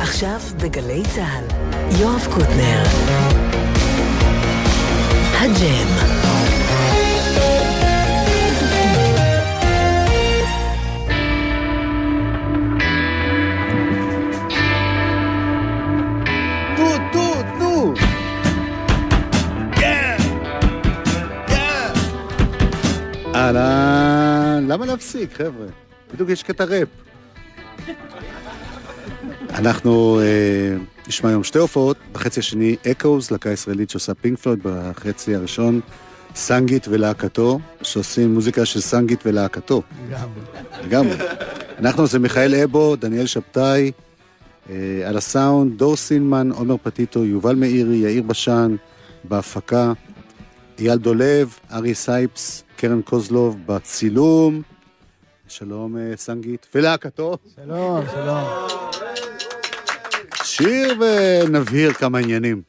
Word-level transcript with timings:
עכשיו 0.00 0.40
בגלי 0.62 1.02
צה"ל, 1.14 1.44
יואב 2.00 2.26
קוטנר. 2.34 2.82
הג'ם. 5.40 6.20
אהלן, 23.34 24.66
למה 24.68 24.86
להפסיק, 24.86 25.32
חבר'ה? 25.32 25.66
בדיוק 26.12 26.28
יש 26.30 26.42
קטע 26.42 26.64
ראפ. 26.64 26.88
אנחנו 29.54 30.20
אה, 30.20 30.76
נשמע 31.08 31.28
היום 31.28 31.44
שתי 31.44 31.58
הופעות, 31.58 31.96
בחצי 32.12 32.40
השני 32.40 32.76
אקוז, 32.90 33.30
להקה 33.30 33.50
ישראלית 33.50 33.90
שעושה 33.90 34.14
פינק 34.14 34.38
פלויד, 34.38 34.58
בחצי 34.62 35.34
הראשון 35.34 35.80
סנגיט 36.34 36.86
ולהקתו, 36.90 37.58
שעושים 37.82 38.34
מוזיקה 38.34 38.64
של 38.64 38.80
סנגיט 38.80 39.20
ולהקתו. 39.26 39.82
לגמרי. 40.08 40.40
לגמרי. 40.84 41.16
אנחנו 41.78 42.06
זה 42.06 42.18
מיכאל 42.18 42.54
אבו, 42.54 42.96
דניאל 42.96 43.26
שבתאי, 43.26 43.92
אה, 44.70 45.02
על 45.06 45.16
הסאונד, 45.16 45.78
דור 45.78 45.96
סילמן, 45.96 46.50
עומר 46.50 46.76
פטיטו, 46.82 47.24
יובל 47.24 47.54
מאירי, 47.54 47.96
יאיר 47.96 48.22
בשן, 48.22 48.76
בהפקה, 49.24 49.92
אייל 50.78 50.98
דולב, 50.98 51.58
ארי 51.72 51.94
סייפס, 51.94 52.64
קרן 52.76 53.02
קוזלוב 53.02 53.56
בצילום. 53.66 54.62
שלום 55.48 55.96
אה, 55.96 56.12
סנגיט, 56.16 56.66
ולהקתו. 56.74 57.36
שלום, 57.56 58.00
שלום. 58.12 58.44
שיר 60.62 60.94
ונבהיר 61.00 61.92
כמה 61.92 62.18
עניינים. 62.18 62.62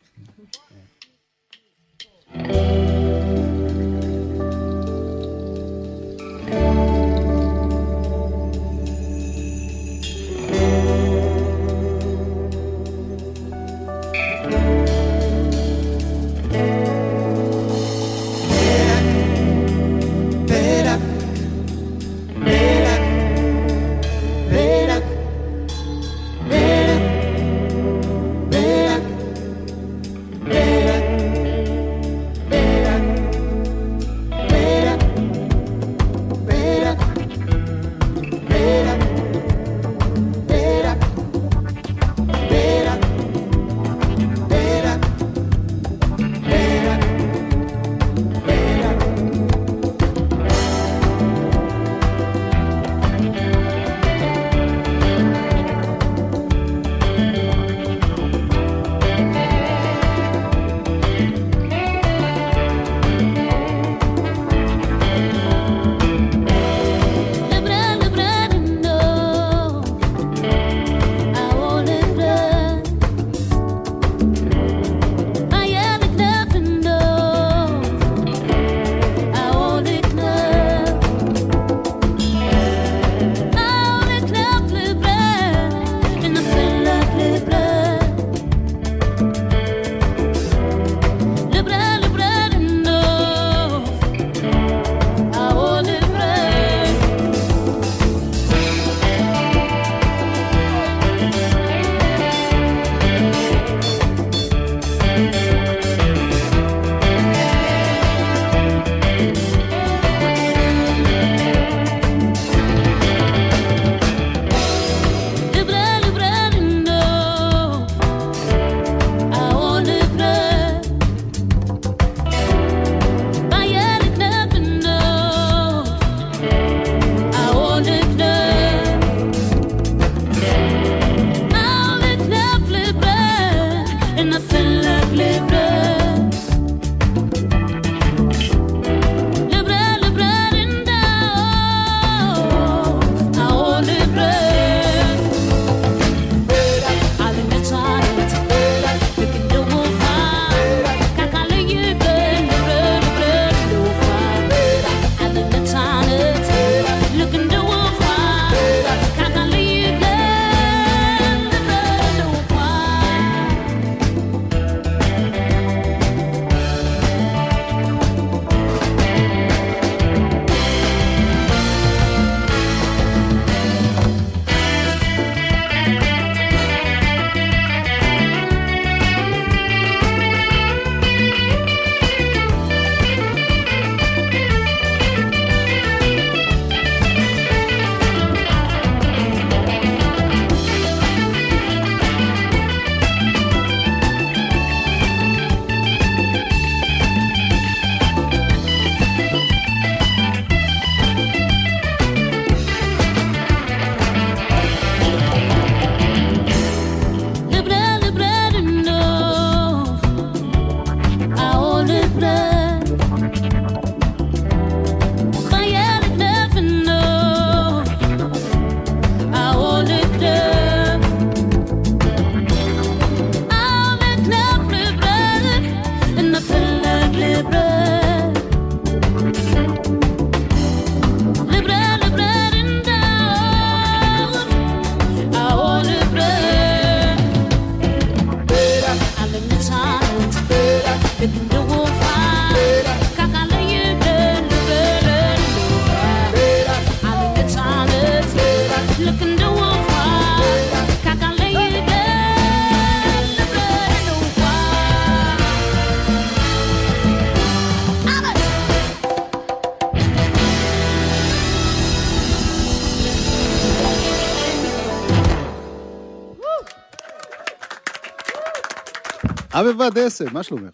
אבבה 269.69 269.89
דסה, 269.89 270.25
מה 270.31 270.43
שלומך? 270.43 270.74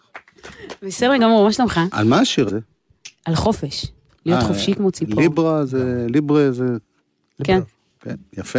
בסדר 0.82 1.16
גמור, 1.16 1.44
מה 1.44 1.52
שלומך? 1.52 1.80
על 1.92 2.06
מה 2.08 2.20
השיר 2.20 2.46
הזה? 2.46 2.58
על 3.24 3.34
חופש. 3.34 3.86
להיות 4.26 4.42
אה, 4.42 4.46
חופשי 4.48 4.74
כמו 4.74 4.90
ציפור. 4.90 5.20
ליברה 5.20 5.64
זה, 5.64 6.06
ליברה 6.08 6.52
זה, 6.52 6.64
כן. 7.44 7.60
כן, 8.00 8.14
יפה. 8.38 8.58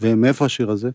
ומאיפה 0.00 0.44
השיר 0.44 0.70
הזה? 0.70 0.90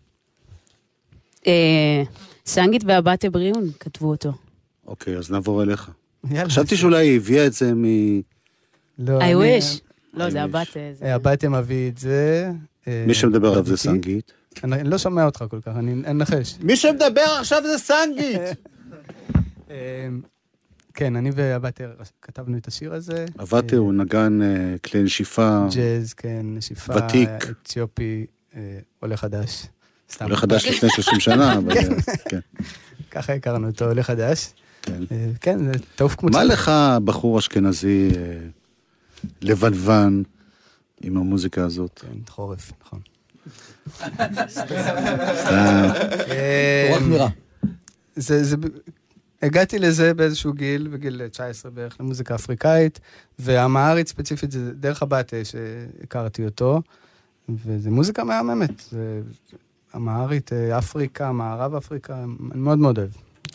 אה, 1.47 2.03
סנגית 2.45 2.83
והבטה 2.85 3.29
בריאון 3.29 3.69
כתבו 3.79 4.09
אותו. 4.09 4.31
אוקיי, 4.87 5.17
אז 5.17 5.31
נעבור 5.31 5.63
אליך. 5.63 5.89
חשבתי 6.45 6.77
שאולי 6.77 7.07
היא 7.07 7.15
הביאה 7.17 7.45
את 7.47 7.53
זה 7.53 7.73
מ... 7.73 7.85
לא, 8.99 9.19
I 9.19 9.23
wish. 9.23 9.79
לא, 10.13 10.29
זה. 10.29 10.39
זה- 10.73 11.05
אה, 11.05 11.15
הבתיה 11.15 11.49
מביא 11.49 11.89
את 11.89 11.97
זה. 11.97 12.51
אה, 12.87 13.03
מי 13.07 13.13
שמדבר 13.13 13.51
עליו 13.51 13.65
זה. 13.65 13.77
סנגית. 13.77 14.31
אני 14.63 14.89
לא 14.89 14.97
שומע 14.97 15.25
אותך 15.25 15.43
כל 15.49 15.61
כך, 15.61 15.71
אני 15.75 15.91
אנחש. 15.91 16.57
מי 16.61 16.75
שמדבר 16.75 17.37
עכשיו 17.39 17.63
זה 17.63 17.77
סנגית! 17.77 18.39
אה, 19.69 20.07
כן, 20.93 21.15
אני 21.15 21.31
והבתיה 21.35 21.89
כתבנו 22.21 22.57
את 22.57 22.67
השיר 22.67 22.93
הזה. 22.93 23.25
אה, 23.39 23.77
הוא 23.77 23.93
נגן 23.93 24.41
אה, 24.41 24.77
כלי 24.77 25.03
נשיפה, 25.03 25.67
ג'אז, 25.75 26.13
כן, 26.13 26.41
נשיפה. 26.43 26.93
ותיק. 26.95 27.29
אתיופי, 27.63 28.25
אה, 28.55 28.79
עולה 28.99 29.17
חדש. 29.17 29.67
סתם. 30.11 30.25
עולה 30.25 30.37
חדש 30.37 30.65
לפני 30.65 30.89
30 30.89 31.19
שנה, 31.19 31.53
אבל 31.57 31.77
אה, 31.77 31.83
כן. 32.29 32.39
ככה 33.11 33.33
הכרנו 33.33 33.67
אותו, 33.67 33.85
עולה 33.85 34.03
חדש. 34.03 34.53
כן. 34.81 35.03
אה, 35.11 35.31
כן, 35.41 35.65
זה 35.65 35.71
טוב 35.95 36.15
כמו 36.17 36.29
מה. 36.29 36.43
לך, 36.43 36.71
בחור 37.03 37.39
אשכנזי 37.39 38.09
אה, 38.15 38.37
לבנוון, 39.41 40.23
עם 41.01 41.17
המוזיקה 41.17 41.65
הזאת? 41.65 41.99
כן, 41.99 42.17
חורף, 42.29 42.71
נכון. 42.81 42.99
סתם. 44.49 44.75
אה, 46.31 46.87
הוא 46.89 46.97
רק 46.97 47.03
נראה. 47.09 47.27
זה, 48.15 48.43
זה, 48.43 48.55
הגעתי 49.41 49.79
לזה 49.79 50.13
באיזשהו 50.13 50.53
גיל, 50.53 50.87
בגיל 50.87 51.27
19 51.27 51.71
בערך, 51.71 51.97
למוזיקה 51.99 52.35
אפריקאית, 52.35 52.99
והמהרית 53.39 54.07
ספציפית 54.07 54.51
זה 54.51 54.73
דרך 54.73 55.01
הבטה 55.01 55.37
שהכרתי 55.43 56.45
אותו, 56.45 56.81
וזו 57.49 57.91
מוזיקה 57.91 58.23
מהממת. 58.23 58.83
זה, 58.91 59.21
המהרית, 59.93 60.53
אה, 60.53 60.77
אפריקה, 60.77 61.31
מערב 61.31 61.75
אפריקה, 61.75 62.23
אני 62.51 62.61
מאוד 62.61 62.79
מאוד 62.79 62.97
אוהב. 62.97 63.09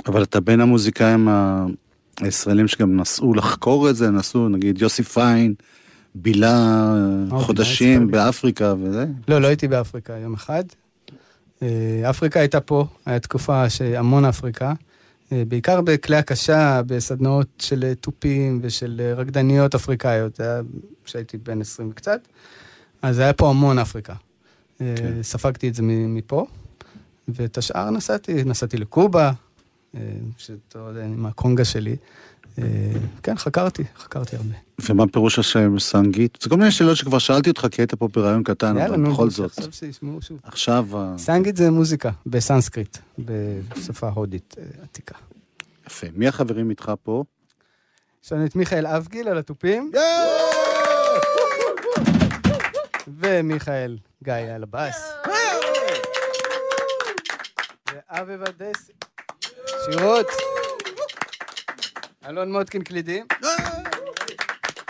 אבל 0.07 0.23
אתה 0.23 0.41
בין 0.41 0.61
המוזיקאים 0.61 1.29
הישראלים 2.21 2.69
שגם 2.69 2.97
נסעו 2.97 3.35
לחקור 3.35 3.91
את 3.91 3.97
זה, 3.97 4.11
נסעו, 4.11 4.49
נגיד 4.49 4.83
יוסי 4.83 5.03
פיין, 5.03 5.55
בילה 6.15 6.95
בילה 7.29 7.41
חודשים. 7.41 8.11
באפריקה 8.11 8.75
וזה. 8.83 9.07
לא, 9.29 9.41
לא 9.41 9.47
הייתי 9.47 9.69
באפריקה 9.69 10.13
יום 10.13 10.35
אחד. 10.35 10.65
אה, 11.63 12.11
אפריקה 12.11 12.41
הייתה 12.41 12.61
פה, 12.61 12.87
הייתה 13.07 13.29
תקופה 13.29 13.71
שהמון 13.71 14.25
אפריקה. 14.25 14.73
אה, 15.33 15.43
בעיקר 15.49 15.81
בכלי 15.81 16.17
הקשה, 16.17 16.83
בסדנאות 16.87 17.49
של 17.59 17.85
אה, 17.85 17.95
תופים 17.95 18.59
ושל 18.63 19.01
אה, 19.05 19.15
רקדניות 19.15 19.75
אפריקאיות, 19.75 20.37
זה 20.37 20.43
היה 20.45 20.63
כשהייתי 21.05 21.39
בן 21.39 21.61
20 21.61 21.89
וקצת. 21.91 22.21
אז 23.03 23.19
היה 23.19 23.33
פה 23.33 23.51
המון 23.51 23.79
אפריקה. 23.79 24.15
אה, 24.81 24.95
כן. 24.97 25.23
ספגתי 25.23 25.69
את 25.69 25.75
זה 25.75 25.83
מפה, 25.87 26.47
ואת 27.29 27.59
השאר 27.59 27.91
נסעתי, 27.91 28.45
נסעתי 28.45 28.77
לקובה, 28.77 29.33
אה, 29.97 30.01
שאתה 30.37 30.79
יודע, 30.79 31.05
עם 31.05 31.27
הקונגה 31.27 31.65
שלי. 31.65 31.97
אה, 32.59 32.65
כן, 33.23 33.37
חקרתי, 33.37 33.85
חקרתי 33.97 34.37
הרבה. 34.37 34.55
ומה 34.89 35.07
פירוש 35.09 35.39
השם 35.39 35.79
סנגית? 35.79 36.39
זה 36.43 36.51
כל 36.51 36.57
מיני 36.57 36.71
שאלות 36.71 36.97
שכבר 36.97 37.19
שאלתי 37.19 37.51
אותך, 37.51 37.67
כי 37.71 37.83
היית 37.83 37.95
פה 37.95 38.09
ברעיון 38.09 38.43
קטן, 38.43 38.79
אבל 38.79 39.11
בכל 39.11 39.31
זאת. 39.31 39.53
עכשיו 40.43 40.87
סנגית 41.17 41.57
זה 41.57 41.71
מוזיקה, 41.71 42.11
בסנסקריט, 42.27 42.99
בשפה 43.19 44.09
הודית 44.09 44.55
אה, 44.59 44.65
עתיקה. 44.83 45.15
יפה. 45.87 46.07
מי 46.15 46.29
החברים 46.29 46.71
איתך 46.71 46.93
פה? 47.03 47.25
יש 48.25 48.33
לנו 48.33 48.47
את 48.47 48.57
מיכאל 48.57 48.87
אבגיל 48.87 49.29
על 49.29 49.39
התופים, 49.39 49.93
ומיכאל 53.19 53.99
גיא 54.25 54.35
על 54.35 54.63
הבאס. 54.63 55.13
ואבבה 57.95 58.45
דסי. 58.59 58.93
שירות. 59.91 60.27
אלון 62.29 62.53
מוטקין 62.53 62.83
קלידים. 62.83 63.27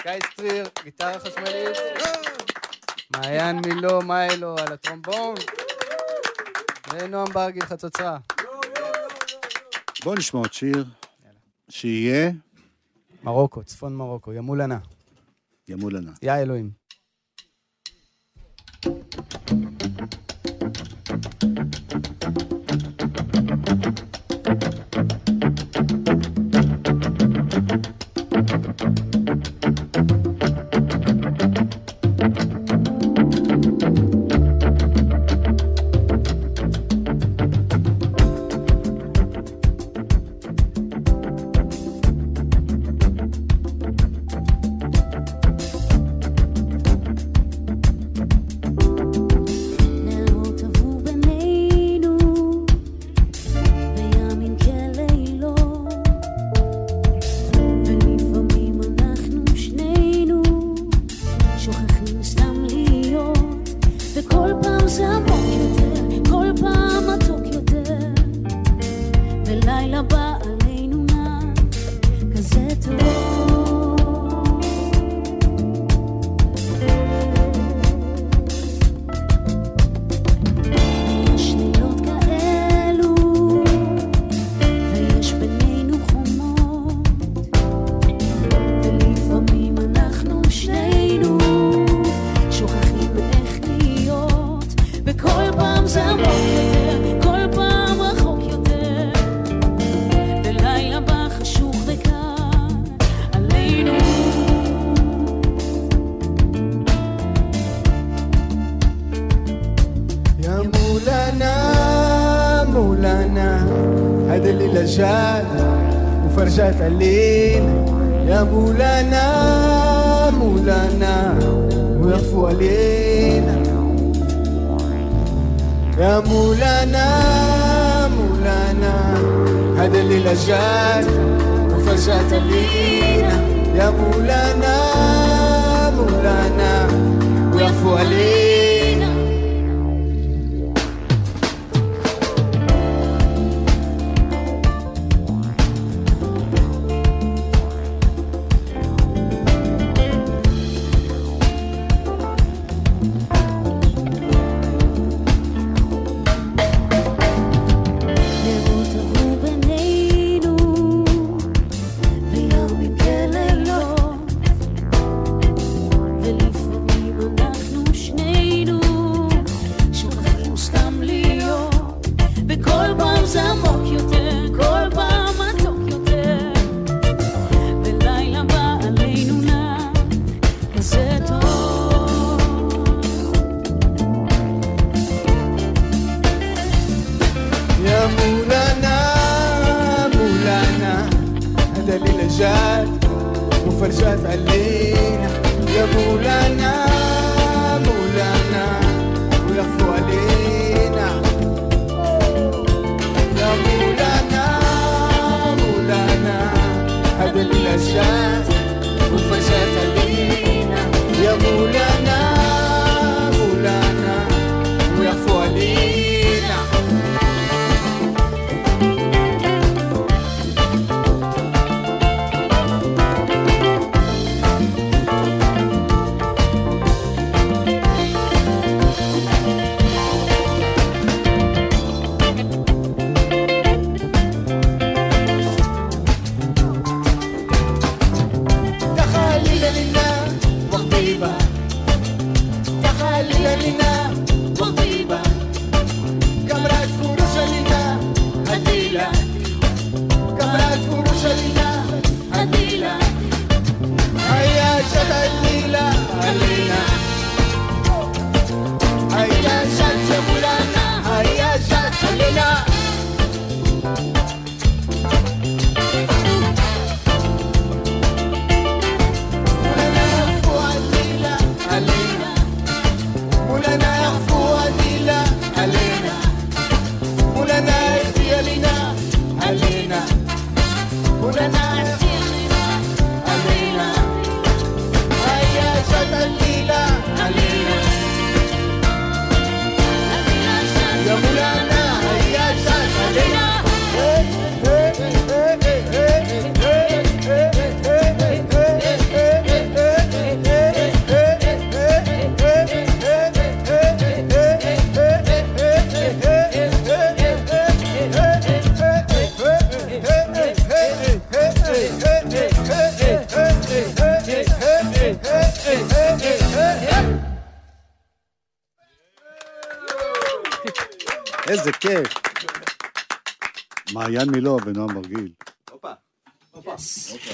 גיא 0.02 0.12
סטריר, 0.32 0.66
גיטרה 0.84 1.18
חשמלית. 1.18 1.76
מעיין 3.16 3.60
מילו 3.66 4.02
מיילו 4.02 4.58
על 4.58 4.72
הטרומבון. 4.72 5.34
ונועם 6.92 7.32
ברגיל 7.32 7.64
חצוצרה. 7.64 8.18
בואו 10.04 10.14
נשמע 10.14 10.40
עוד 10.40 10.52
שיר. 10.52 10.84
שיהיה 11.70 12.30
מרוקו, 13.22 13.64
צפון 13.64 13.96
מרוקו, 13.96 14.32
ימולנה. 14.32 14.78
ימולנה. 15.68 16.10
יא 16.22 16.32
אלוהים. 16.32 16.83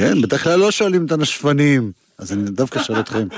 כן, 0.00 0.23
בדרך 0.23 0.45
כלל 0.45 0.59
לא 0.59 0.71
שואלים 0.71 1.07
את 1.07 1.12
הנשפנים, 1.12 1.92
אז 2.19 2.33
אני 2.33 2.50
דווקא 2.50 2.83
שואל 2.83 3.00
אתכם. 3.00 3.28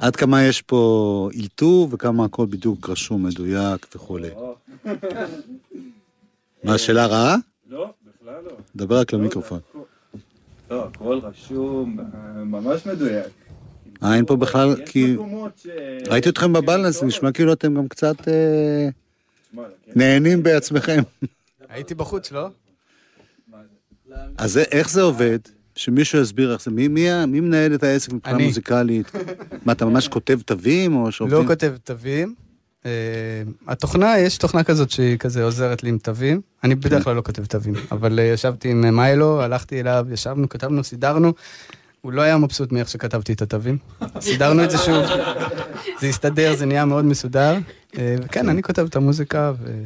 עד 0.00 0.16
כמה 0.16 0.42
יש 0.42 0.62
פה 0.62 1.30
אילתור 1.32 1.88
וכמה 1.90 2.24
הכל 2.24 2.46
בדיוק 2.46 2.88
רשום, 2.90 3.22
מדויק 3.22 3.86
וכולי. 3.94 4.28
מה, 6.64 6.78
שאלה 6.78 7.06
רעה? 7.06 7.36
לא, 7.68 7.90
בכלל 8.20 8.34
לא. 8.44 8.50
דבר 8.76 9.00
רק 9.00 9.12
למיקרופון. 9.12 9.60
לא, 10.70 10.84
הכל 10.84 11.20
רשום, 11.22 11.98
אה, 12.00 12.44
ממש 12.44 12.86
מדויק. 12.86 13.26
אה, 14.02 14.14
אין 14.14 14.26
פה 14.26 14.36
בכלל, 14.36 14.74
כי... 14.86 15.16
ראיתי 16.08 16.28
אתכם 16.28 16.52
בבלנס, 16.52 17.02
נשמע 17.02 17.32
כאילו 17.32 17.52
אתם 17.52 17.74
גם 17.74 17.88
קצת 17.88 18.28
אה, 18.28 18.88
כן. 19.54 19.62
נהנים 19.96 20.42
בעצמכם. 20.42 21.02
הייתי 21.68 21.94
בחוץ, 21.94 22.32
לא? 22.32 22.48
אז 24.38 24.58
איך 24.58 24.90
זה 24.90 25.02
עובד? 25.02 25.38
שמישהו 25.80 26.20
יסביר 26.20 26.52
איך 26.52 26.62
זה, 26.62 26.70
מי, 26.70 26.88
מי, 26.88 27.26
מי 27.26 27.40
מנהל 27.40 27.74
את 27.74 27.82
העסק 27.82 28.12
מבחינה 28.12 28.36
אני. 28.36 28.46
מוזיקלית? 28.46 29.12
מה, 29.66 29.72
אתה 29.72 29.84
ממש 29.84 30.08
כותב 30.08 30.40
תווים, 30.44 30.96
או 30.96 31.04
לא 31.04 31.10
שעובדים? 31.10 31.46
כותב 31.46 31.74
תווים. 31.84 32.34
אה, 32.86 32.90
התוכנה, 33.68 34.18
יש 34.18 34.38
תוכנה 34.38 34.62
כזאת 34.62 34.90
שהיא 34.90 35.16
כזה 35.16 35.44
עוזרת 35.44 35.82
לי 35.82 35.88
עם 35.88 35.98
תווים. 35.98 36.40
אני 36.64 36.74
בדרך 36.74 37.04
כלל 37.04 37.16
לא 37.16 37.22
כותב 37.22 37.44
תווים, 37.44 37.74
אבל 37.92 38.18
אה, 38.18 38.24
ישבתי 38.24 38.70
עם 38.70 38.96
מיילו, 38.96 39.42
הלכתי 39.42 39.80
אליו, 39.80 40.06
ישבנו, 40.12 40.48
כתבנו, 40.48 40.84
סידרנו. 40.84 41.32
הוא 42.00 42.12
לא 42.12 42.22
היה 42.22 42.36
מבסוט 42.36 42.72
מאיך 42.72 42.88
שכתבתי 42.88 43.32
את 43.32 43.42
התווים. 43.42 43.78
סידרנו 44.20 44.64
את 44.64 44.70
זה 44.70 44.78
שוב. 44.78 45.04
זה 46.00 46.06
הסתדר, 46.06 46.56
זה 46.56 46.66
נהיה 46.66 46.84
מאוד 46.84 47.04
מסודר. 47.04 47.58
אה, 47.98 48.16
וכן, 48.24 48.48
אני 48.48 48.62
כותב 48.62 48.86
את 48.88 48.96
המוזיקה, 48.96 49.52
ו... 49.60 49.82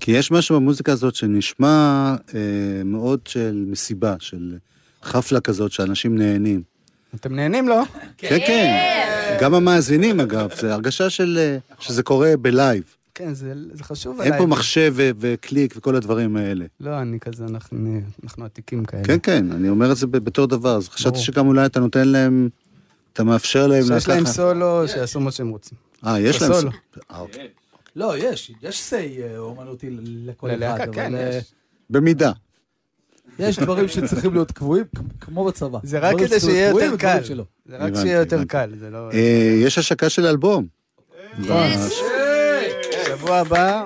כי 0.00 0.12
יש 0.12 0.30
משהו 0.30 0.56
במוזיקה 0.56 0.92
הזאת 0.92 1.14
שנשמע 1.14 2.14
אה, 2.34 2.40
מאוד 2.84 3.20
של 3.24 3.64
מסיבה, 3.66 4.14
של 4.18 4.56
חפלה 5.02 5.40
כזאת, 5.40 5.72
שאנשים 5.72 6.18
נהנים. 6.18 6.62
אתם 7.14 7.34
נהנים, 7.34 7.68
לא? 7.68 7.82
כן, 8.18 8.38
כן. 8.46 9.36
גם 9.40 9.54
המאזינים, 9.54 10.20
אגב, 10.20 10.48
זה 10.60 10.74
הרגשה 10.74 11.10
של, 11.10 11.38
אה, 11.40 11.58
שזה 11.80 12.02
קורה 12.02 12.36
ב 12.40 12.47
live. 12.47 12.82
כן, 13.14 13.34
זה, 13.34 13.52
זה 13.72 13.84
חשוב 13.84 14.20
אין 14.20 14.26
עליי. 14.32 14.38
פה 14.38 14.46
מחשב 14.46 14.92
ו- 14.96 15.10
וקליק 15.20 15.74
וכל 15.76 15.96
הדברים 15.96 16.36
האלה. 16.36 16.64
לא, 16.80 17.00
אני 17.02 17.20
כזה, 17.20 17.44
אנחנו, 17.44 18.00
אנחנו 18.24 18.44
עתיקים 18.44 18.84
כאלה. 18.84 19.04
כן, 19.04 19.18
כן, 19.22 19.52
אני 19.52 19.68
אומר 19.68 19.92
את 19.92 19.96
זה 19.96 20.06
בתור 20.06 20.46
דבר, 20.46 20.76
אז 20.76 20.88
חשבתי. 20.88 21.18
שגם 21.18 21.46
אולי 21.46 21.66
אתה 21.66 21.80
נותן 21.80 22.08
להם, 22.08 22.48
אתה 23.12 23.24
מאפשר 23.24 23.66
להם 23.66 23.82
שיש 23.84 24.08
להם 24.08 24.20
לקחת- 24.22 24.32
סולו, 24.34 24.88
שיעשו 24.88 25.20
מה 25.20 25.30
שהם 25.30 25.48
רוצים. 25.48 25.78
אה, 26.06 26.20
יש 26.20 26.42
להם. 26.42 26.52
סולו. 26.52 26.70
אה, 27.10 27.18
אוקיי. 27.18 27.48
לא, 27.96 28.14
יש, 28.18 28.52
יש 28.62 28.80
סיי 28.80 29.22
אה, 29.22 29.38
אומנותי 29.38 29.86
לכל 29.90 30.50
אחד, 30.50 30.56
ללהקה, 30.56 30.84
אבל 30.84 30.92
כן, 30.94 31.12
יש. 31.38 31.44
במידה. 31.90 32.32
יש 33.38 33.58
דברים 33.58 33.88
שצריכים 33.88 34.32
להיות 34.32 34.52
קבועים, 34.52 34.84
כמו 35.20 35.44
בצבא. 35.44 35.78
זה 35.82 35.98
רק 35.98 36.18
כדי 36.18 36.40
שיהיה 36.40 36.68
יותר 36.68 36.96
קל. 36.96 37.18
זה 37.66 37.76
רק 37.76 37.94
שיהיה 37.94 38.18
יותר. 38.18 38.44
קל, 38.44 38.70
זה 38.80 38.90
לא... 38.90 39.10
אה, 39.12 39.54
יש 39.62 39.78
השקה 39.78 40.08
של 40.08 40.26
אלבום. 40.26 40.66
ממש. 41.38 41.92
שבוע 43.06 43.36
הבא, 43.36 43.84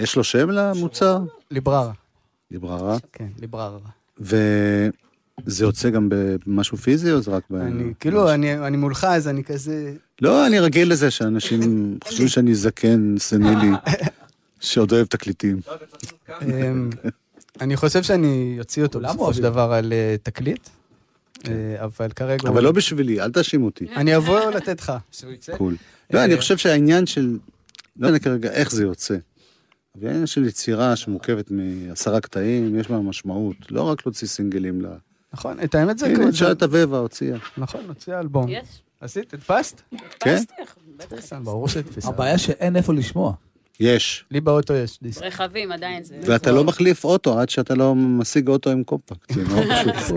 יש 0.00 0.16
לו 0.16 0.24
שם 0.24 0.50
למוצר? 0.50 1.18
ליבררה. 1.50 1.92
ליבררה. 2.50 2.96
כן, 3.12 3.28
ליבררה. 3.40 3.78
וזה 4.20 5.64
יוצא 5.64 5.90
גם 5.90 6.08
במשהו 6.10 6.76
פיזי 6.76 7.12
או 7.12 7.20
זה 7.20 7.30
רק 7.30 7.42
ב... 7.50 7.54
אני, 7.54 7.92
כאילו, 8.00 8.34
אני 8.34 8.58
אני 8.66 8.76
מולך, 8.76 9.04
אז 9.04 9.28
אני 9.28 9.44
כזה... 9.44 9.92
לא, 10.22 10.46
אני 10.46 10.58
רגיל 10.58 10.92
לזה 10.92 11.10
שאנשים 11.10 11.60
חושבים 12.04 12.28
שאני 12.28 12.54
זקן, 12.54 13.14
סנילי, 13.18 13.70
שעוד 14.60 14.92
אוהב 14.92 15.06
תקליטים. 15.06 15.60
אני 17.60 17.76
חושב 17.76 18.02
שאני 18.02 18.56
אוציא 18.58 18.82
אותו 18.82 19.00
בסופו 19.00 19.34
של. 19.34 19.42
דבר 19.42 19.72
על 19.72 19.92
אה, 19.92 20.16
תקליט, 20.22 20.68
אה, 21.48 21.84
אבל 21.84 22.08
כרגע... 22.16 22.48
אבל 22.48 22.62
לא 22.62 22.72
בשבילי, 22.72 23.20
אל 23.20 23.32
תאשים 23.32 23.64
אותי. 23.64 23.86
אני 23.96 24.16
אבוא 24.16 24.50
לתת 24.50 24.80
לך. 24.80 24.92
שהוא 25.10 25.32
יצא. 25.32 25.56
קול. 25.56 25.76
לא, 26.10 26.24
אני 26.24 26.36
חושב 26.36 26.56
שהעניין 26.56 27.06
של... 27.06 27.38
לא 27.96 28.06
יודע 28.06 28.18
כרגע 28.18 28.50
איך 28.50 28.70
זה 28.70 28.82
יוצא. 28.82 29.16
אבל 29.98 30.06
העניין 30.06 30.26
של 30.26 30.44
יצירה 30.44 30.96
שמורכבת 30.96 31.50
מעשרה 31.50 32.20
קטעים, 32.20 32.78
יש 32.78 32.88
בה 32.88 32.98
משמעות. 32.98 33.56
לא 33.70 33.82
רק 33.82 34.06
להוציא 34.06 34.28
סינגלים 34.28 34.82
ל... 34.82 34.86
נכון, 35.32 35.60
את 35.64 35.74
האמת 35.74 35.98
זה... 35.98 36.06
הנה, 36.06 36.32
שאלת 36.32 36.62
אביבה 36.62 36.98
הוציאה. 36.98 37.38
נכון, 37.58 37.84
הוציאה 37.88 38.20
אלבום. 38.20 38.48
יש? 38.48 38.82
עשית? 39.00 39.34
הדפסת? 39.34 39.80
כן? 40.20 40.36
פסטך, 40.36 40.76
בטח. 40.96 41.32
ברור 41.42 41.68
שהדפסה. 41.68 42.08
הבעיה 42.08 42.38
שאין 42.38 42.76
איפה 42.76 42.94
לשמוע. 42.94 43.32
יש. 43.80 44.24
לי 44.30 44.40
באוטו 44.40 44.74
יש 44.74 44.98
דיסק. 45.02 45.22
רכבים 45.22 45.72
עדיין 45.72 46.02
זה... 46.04 46.14
ואתה 46.26 46.52
לא 46.52 46.64
מחליף 46.64 47.04
אוטו 47.04 47.38
עד 47.40 47.48
שאתה 47.48 47.74
לא 47.74 47.94
משיג 47.94 48.48
אוטו 48.48 48.70
עם 48.70 48.84
קומפקט. 48.84 49.32
זה 49.34 49.44
מאוד 49.44 49.64
פשוט. 50.04 50.16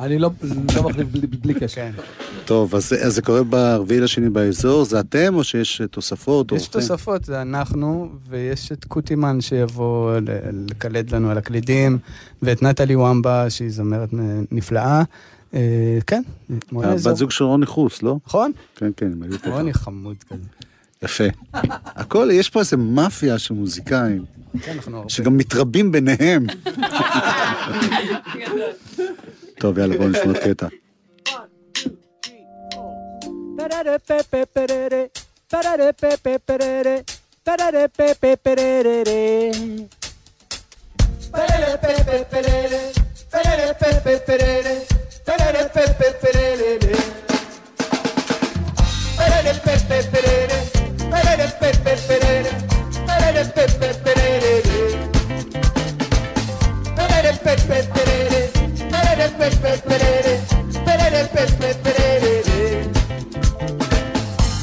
אני 0.00 0.18
לא 0.18 0.30
לא 0.76 0.82
מחליף 0.82 1.08
בלי- 1.08 1.54
קשר. 1.54 1.74
כן. 1.74 1.92
טוב, 2.44 2.74
אז 2.74 2.94
זה- 3.06 3.22
קורה 3.22 3.42
ברביעי 3.42 4.00
לשני 4.00 4.30
באזור, 4.30 4.84
זה 4.84 5.00
אתם 5.00 5.34
או 5.34 5.44
שיש 5.44 5.82
תוספות? 5.90 6.52
יש? 6.52 6.68
תוספות, 6.68 7.24
זה 7.24 7.42
אנחנו, 7.42 8.08
ויש 8.28 8.72
את 8.72 8.84
קוטימן 8.84 9.40
שיבוא 9.40 10.12
לקלד 10.70 11.10
לנו 11.14 11.30
על 11.30 11.38
הקלידים, 11.38 11.98
ואת 12.42 12.62
נטלי 12.62 12.96
ומבה, 12.96 13.50
שהיא 13.50 13.70
זמרת 13.70 14.08
נפלאה. 14.52 15.02
אה, 15.54 15.98
כן, 16.06 16.22
מועד 16.72 16.88
האזור. 16.88 17.10
הבת 17.10 17.18
זוג 17.18 17.30
של 17.30 17.44
רוני 17.44 17.66
חוס, 17.66 18.02
לא? 18.02 18.16
נכון? 18.26 18.52
כן, 18.76 18.90
כן, 18.96 19.12
הם 19.12 19.22
היו 19.22 19.38
פה. 19.38 19.50
רוני 19.50 19.72
חמוד 19.74 20.16
כזה. 20.30 20.42
יפה. 21.04 21.24
הכל, 21.84 22.28
יש 22.32 22.50
פה 22.50 22.60
איזה 22.60 22.76
מאפיה 22.76 23.38
של 23.38 23.54
מוזיקאים, 23.54 24.24
כן. 24.62 24.76
שגם 25.08 25.36
מתרבים 25.36 25.92
ביניהם. 25.92 26.46
טוב, 29.60 29.78
יאללה, 29.78 29.96
בואו 29.96 30.08
נשמע 30.08 30.32
קטע. 30.44 30.66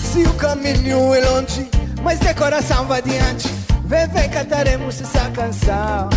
Se 0.04 0.24
o 0.24 0.34
caminho 0.34 1.14
é 1.14 1.20
longe, 1.22 1.70
mas 2.02 2.20
de 2.20 2.34
coração 2.34 2.86
vai 2.86 3.00
adiante. 3.00 3.48
Vem, 3.86 4.08
vem, 4.08 4.30
cantaremos 4.30 5.00
essa 5.02 5.30
canção. 5.30 6.10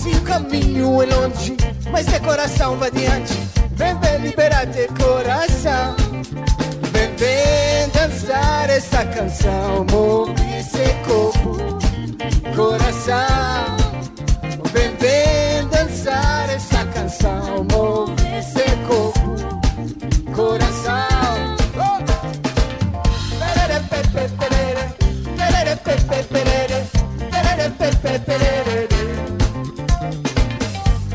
Se 0.00 0.10
o 0.10 0.20
caminho 0.22 1.02
é 1.02 1.06
longe, 1.06 1.56
mas 1.90 2.06
de 2.06 2.20
coração 2.20 2.76
vai 2.76 2.88
adiante. 2.88 3.34
Vem, 3.72 3.98
vem, 3.98 4.18
liberar 4.18 4.66
teu 4.66 4.88
coração. 4.88 5.96
Vem, 6.92 7.16
vem, 7.16 7.88
dançar 7.92 8.70
essa 8.70 9.04
canção. 9.06 9.84
Move 9.90 10.32
esse 10.58 10.94
corpo, 11.04 11.58
coração. 12.54 13.76
Vem, 14.72 14.96
vem, 14.96 15.45
dançar 15.76 16.48
essa 16.48 16.84
canção, 16.86 17.66
mover 17.70 18.42
seu 18.42 18.76
corpo, 18.88 19.20
coração. 20.34 21.56
Pepe, 23.90 24.28
perere, 24.38 24.84
perere, 25.36 25.76
pepe, 25.76 26.22
perere, 26.32 26.78
perere, 27.30 27.70
pepe, 27.78 28.18
perere. 28.26 28.88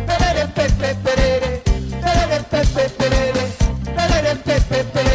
Perere, 0.07 0.47
pepe, 0.55 0.89
perere, 1.03 1.51
perere, 2.03 2.43
pepe, 2.51 2.89
perere, 2.99 3.43
perere, 3.95 4.35
pepe, 4.45 4.83
perere. 4.83 5.10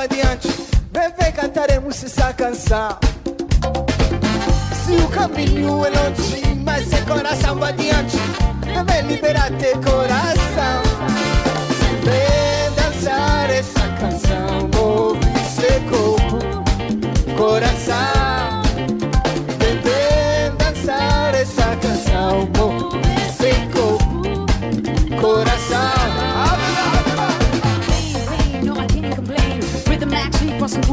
Vai 0.00 0.04
adiante. 0.06 0.48
Vem, 0.92 1.12
vem, 1.18 1.32
cantaremos 1.32 2.04
essa 2.04 2.32
canção. 2.32 2.98
Se 4.84 4.92
o 4.92 5.08
caminho 5.08 5.84
é 5.84 5.90
longe, 5.90 6.54
mas 6.64 6.92
é 6.92 7.00
coração 7.02 7.56
vai 7.56 7.72
adiante. 7.72 8.16
Vem, 8.86 9.02
liberar 9.02 9.50
teu 9.58 9.74
coração. 9.80 10.89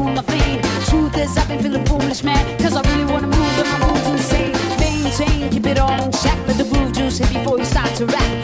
Through 0.08 0.14
my 0.14 0.22
vein. 0.22 0.62
Truth 0.86 1.16
is, 1.18 1.36
I've 1.36 1.48
been 1.48 1.62
feeling 1.62 1.84
foolish, 1.84 2.22
man. 2.22 2.58
Cause 2.58 2.76
I 2.76 2.82
really 2.90 3.10
wanna 3.12 3.26
move 3.26 3.58
and 3.58 3.68
my 3.68 3.92
mood's 3.92 4.06
insane. 4.08 4.52
Maintain, 4.78 5.50
keep 5.50 5.66
it 5.66 5.78
all 5.78 6.02
in 6.02 6.12
check. 6.12 6.38
Let 6.46 6.58
the 6.58 6.64
groove 6.64 6.92
juice 6.92 7.18
hit 7.18 7.32
before 7.32 7.58
you 7.58 7.64
start 7.64 7.94
to 7.96 8.06
rap. 8.06 8.37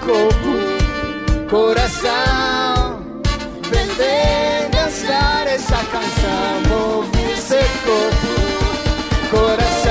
como 0.00 1.48
coração. 1.48 3.00
Vender, 3.70 4.68
dançar 4.72 5.46
essa 5.46 5.76
canção, 5.76 6.60
mover 6.68 7.36
seu 7.36 7.68
corpo, 7.84 8.32
coração. 9.30 9.90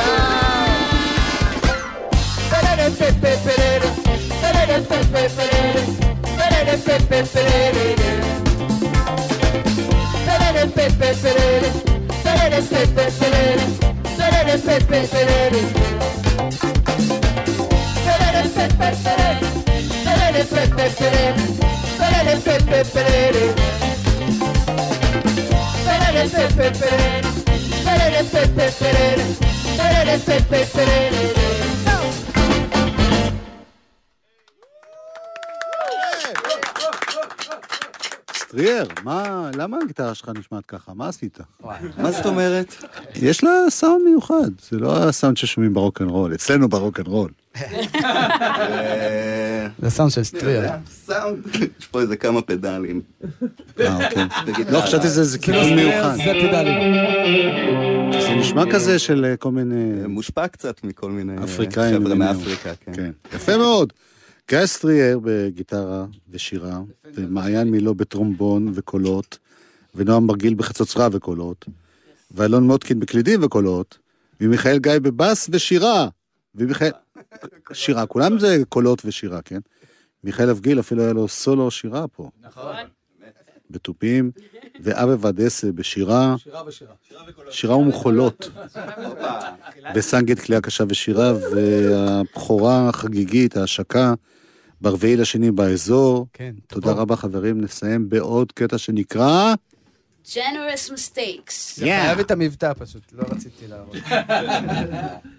Perere, 2.50 2.92
pepe, 2.92 3.32
perere, 3.44 3.90
perere, 4.42 4.82
pepe, 4.82 5.24
perere, 5.36 5.84
perere, 6.38 6.78
pepe, 6.78 7.20
perere. 7.30 8.10
Perere, 10.26 10.68
perere, 10.68 11.12
perere, 11.14 11.70
perere, 14.18 14.58
perere, 14.58 15.08
perere. 15.08 16.29
סטריאר, 38.34 38.88
מה, 39.04 39.50
למה 39.56 39.78
הגיטרה 39.84 40.16
שלך 40.16 40.30
נשמעת 40.36 40.66
ככה? 40.66 40.94
מה 40.94 41.08
עשית? 41.08 41.38
מה 41.98 42.12
זאת 42.12 42.26
אומרת? 42.26 42.76
יש 43.16 43.44
לה 43.44 43.52
סאונד 43.70 44.06
מיוחד, 44.06 44.50
זה 44.70 44.78
לא 44.78 44.98
הסאונד 44.98 45.38
ששומעים 45.38 45.74
ברוקנרול, 45.74 46.34
אצלנו 46.34 46.70
ברוקנרול. 46.70 47.32
אה, 47.96 49.68
זה 49.80 49.90
סאונד 49.90 50.12
של 50.12 50.24
סטריאל. 50.24 50.66
אה, 50.66 50.78
סאונד, 50.90 51.48
יש 51.80 51.88
פה 51.88 52.02
איזה 52.02 52.16
כמה 52.16 52.42
פדלים. 52.42 53.02
אה, 53.80 54.10
אוקיי. 54.48 54.66
לא, 54.72 54.82
חשבתי 54.82 55.08
שזה 55.08 55.40
כיוון 55.40 55.76
מיוחד. 55.76 56.16
זה 56.16 56.34
פדלים. 56.48 56.94
זה 58.22 58.36
נשמע 58.36 58.64
כזה 58.72 59.00
של 59.00 59.36
כל 59.40 59.52
מיני... 59.52 60.08
מושפע 60.08 60.48
קצת 60.48 60.84
מכל 60.84 61.12
מיני... 61.12 61.44
אפריקאים. 61.44 61.96
חבר'ה 61.96 62.16
מאפריקה, 62.16 62.72
כן. 62.86 62.94
כן. 62.94 63.12
יפה 63.36 63.58
מאוד. 63.58 63.94
גיא 64.50 64.66
סטריאר 64.66 65.20
בגיטרה 65.24 66.06
ושירה, 66.30 66.80
ומעיין 67.16 67.68
מילו 67.72 67.96
בטרומבון 67.96 68.72
וקולות, 68.76 69.38
ונועם 69.96 70.28
מרגיל 70.28 70.54
בחצוצרה 70.54 71.08
וקולות, 71.12 71.66
ואלון 72.32 72.64
מוטקין 72.64 73.00
בקלידים 73.00 73.44
וקולות, 73.44 73.98
ומיכאל 74.42 74.80
גיא 74.80 75.00
בבאס 75.02 75.50
ושירה, 75.52 76.08
ומיכאל... 76.56 76.90
שירה, 77.74 78.06
כולם 78.06 78.40
זה 78.40 78.58
קולות 78.70 79.02
ושירה, 79.06 79.42
כן? 79.42 79.60
מיכאל 80.24 80.50
אבגיל 80.50 80.80
אפילו 80.80 81.04
היה 81.04 81.14
לו 81.14 81.28
סולו 81.28 81.72
שירה 81.72 82.08
פה. 82.08 82.30
נכון. 82.42 82.76
בתופים, 83.70 84.32
ואבא 84.80 85.28
ודסה 85.28 85.72
בשירה. 85.72 86.36
שירה 86.38 86.68
ושירה. 86.68 86.94
שירה 87.08 87.24
וקולות. 87.28 87.54
שירה 87.54 87.78
ומחולות. 87.78 88.50
וסנגית 89.96 90.40
כלי 90.40 90.62
קשה 90.62 90.84
ושירה, 90.90 91.34
והבכורה 91.52 92.90
החגיגית, 92.90 93.58
ההשקה, 93.58 94.14
ברביעי 94.82 95.16
לשני 95.16 95.52
באזור. 95.52 96.28
כן. 96.34 96.56
תודה 96.68 96.92
רבה 96.92 97.16
חברים, 97.16 97.62
נסיים 97.62 98.10
בעוד 98.10 98.52
קטע 98.52 98.78
שנקרא... 98.78 99.54
Generous 100.26 100.92
Mistakes. 100.96 101.76
זה 101.76 101.86
חייב 101.86 102.20
את 102.20 102.32
המבטא 102.32 102.74
פשוט, 102.74 103.04
לא 103.14 103.24
רציתי 103.32 103.68
להראות. 103.68 103.96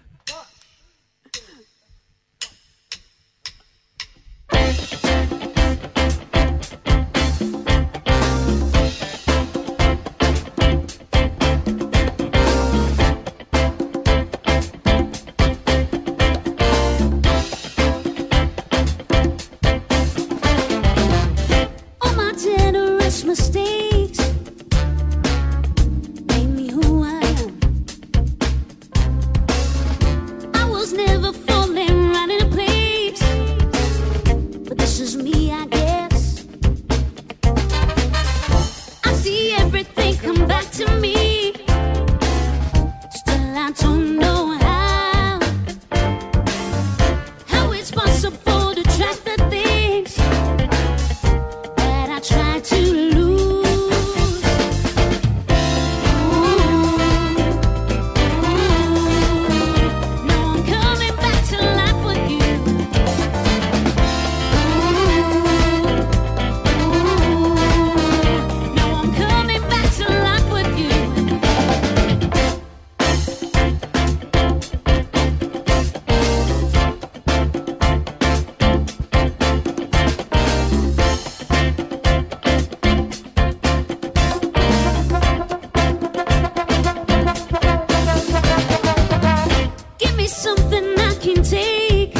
can 91.21 91.43
take 91.43 92.13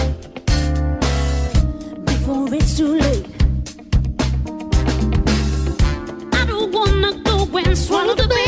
before 2.05 2.53
it's 2.53 2.77
too 2.77 2.99
late. 2.99 3.25
I 6.33 6.45
don't 6.45 6.71
wanna 6.71 7.13
go 7.23 7.57
and 7.57 7.75
swallow 7.75 8.13
the 8.13 8.27
baby. 8.27 8.40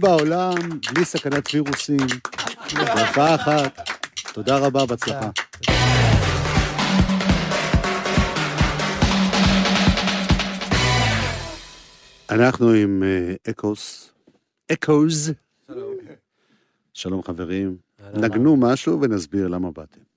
טיול 0.00 0.18
בעולם, 0.18 0.54
בלי 0.94 1.04
סכנת 1.04 1.54
וירוסים, 1.54 2.06
ברכה 2.74 3.34
אחת. 3.34 3.88
תודה 4.32 4.58
רבה, 4.58 4.86
בהצלחה. 4.86 5.30
אנחנו 12.30 12.70
עם 12.70 13.02
אה, 13.02 13.34
אקוס. 13.50 14.12
אקוז. 14.72 15.32
שלום. 15.66 15.94
שלום 16.94 17.22
חברים. 17.22 17.76
נגנו 18.14 18.56
משהו 18.56 19.00
ונסביר 19.00 19.48
למה 19.48 19.70
באתם. 19.70 20.07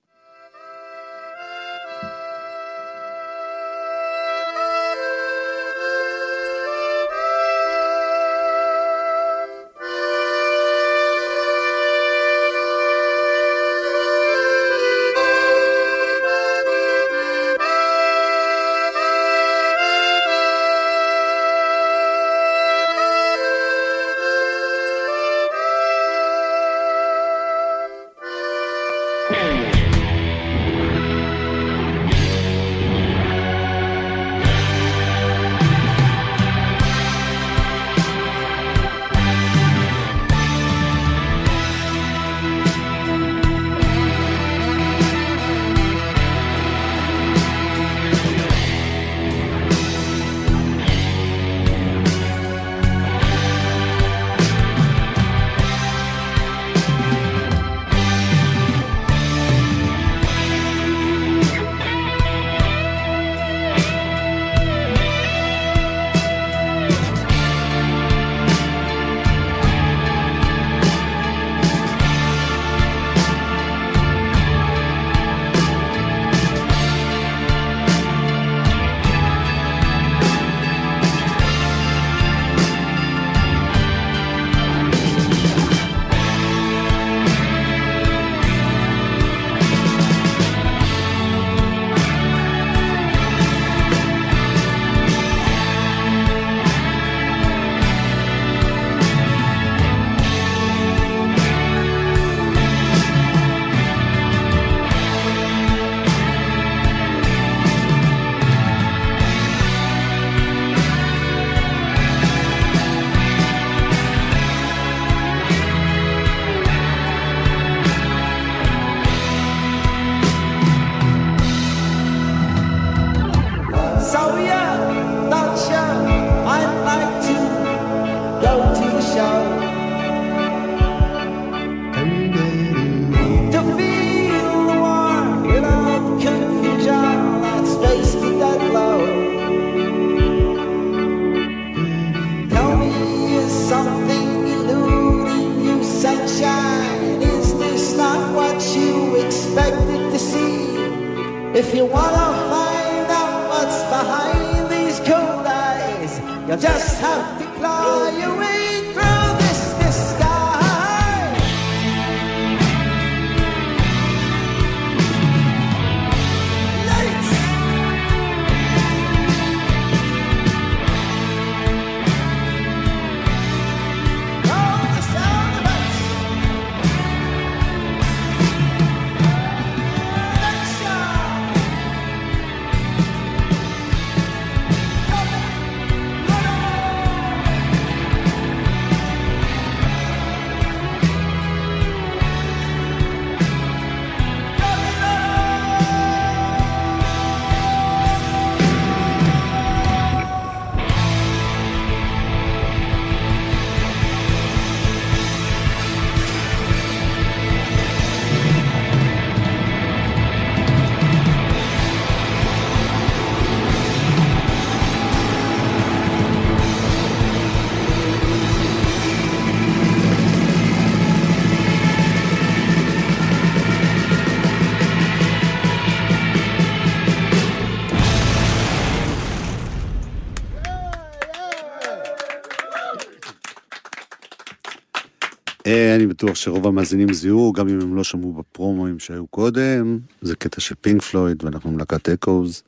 בטוח 236.22 236.36
שרוב 236.36 236.66
המאזינים 236.66 237.12
זיהו, 237.12 237.52
גם 237.52 237.68
אם 237.68 237.80
הם 237.80 237.96
לא 237.96 238.04
שמעו 238.04 238.32
בפרומואים 238.32 238.98
שהיו 238.98 239.26
קודם. 239.26 239.98
זה 240.20 240.36
קטע 240.36 240.60
של 240.60 240.74
פינק 240.80 241.02
פלויד, 241.02 241.44
ואנחנו 241.44 241.70
מלהקת 241.70 242.08
אקוז. 242.08 242.62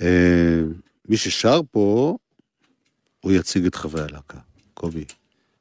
אה, 0.00 0.06
מי 1.08 1.16
ששר 1.16 1.60
פה, 1.70 2.16
הוא 3.20 3.32
יציג 3.32 3.66
את 3.66 3.74
חברי 3.74 4.02
הלהקה. 4.02 4.38
קובי. 4.74 5.04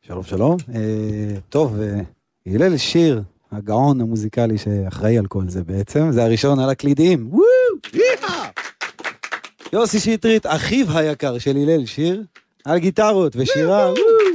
שלום 0.01 0.23
שלום. 0.23 0.57
אה, 0.75 1.39
טוב, 1.49 1.79
אה, 1.81 2.01
הלל 2.47 2.77
שיר, 2.77 3.21
הגאון 3.51 4.01
המוזיקלי 4.01 4.57
שאחראי 4.57 5.17
על 5.17 5.25
כל 5.25 5.43
זה 5.47 5.63
בעצם, 5.63 6.11
זה 6.11 6.23
הראשון 6.23 6.59
על 6.59 6.69
הקלידים. 6.69 7.29
וואו! 7.31 8.01
יוסי 9.73 9.99
שטרית, 9.99 10.45
אחיו 10.45 10.97
היקר 10.97 11.37
של 11.37 11.57
הלל 11.57 11.85
שיר, 11.85 12.23
על 12.65 12.77
גיטרות 12.77 13.35
ושירה. 13.35 13.91
וואו! 13.91 14.34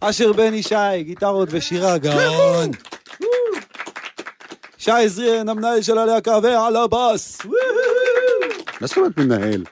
אשר 0.00 0.32
בן 0.32 0.54
ישי, 0.54 1.02
גיטרות 1.02 1.48
ושירה, 1.52 1.98
גאון. 1.98 2.70
שי 4.78 4.90
עזריאן, 4.90 5.48
המנהל 5.48 5.82
של 5.82 5.98
הלהקה 5.98 6.38
ועל 6.42 6.76
הבאס. 6.76 7.38
מה 8.80 8.86
זאת 8.86 8.96
אומרת 8.96 9.18
מנהל? 9.18 9.64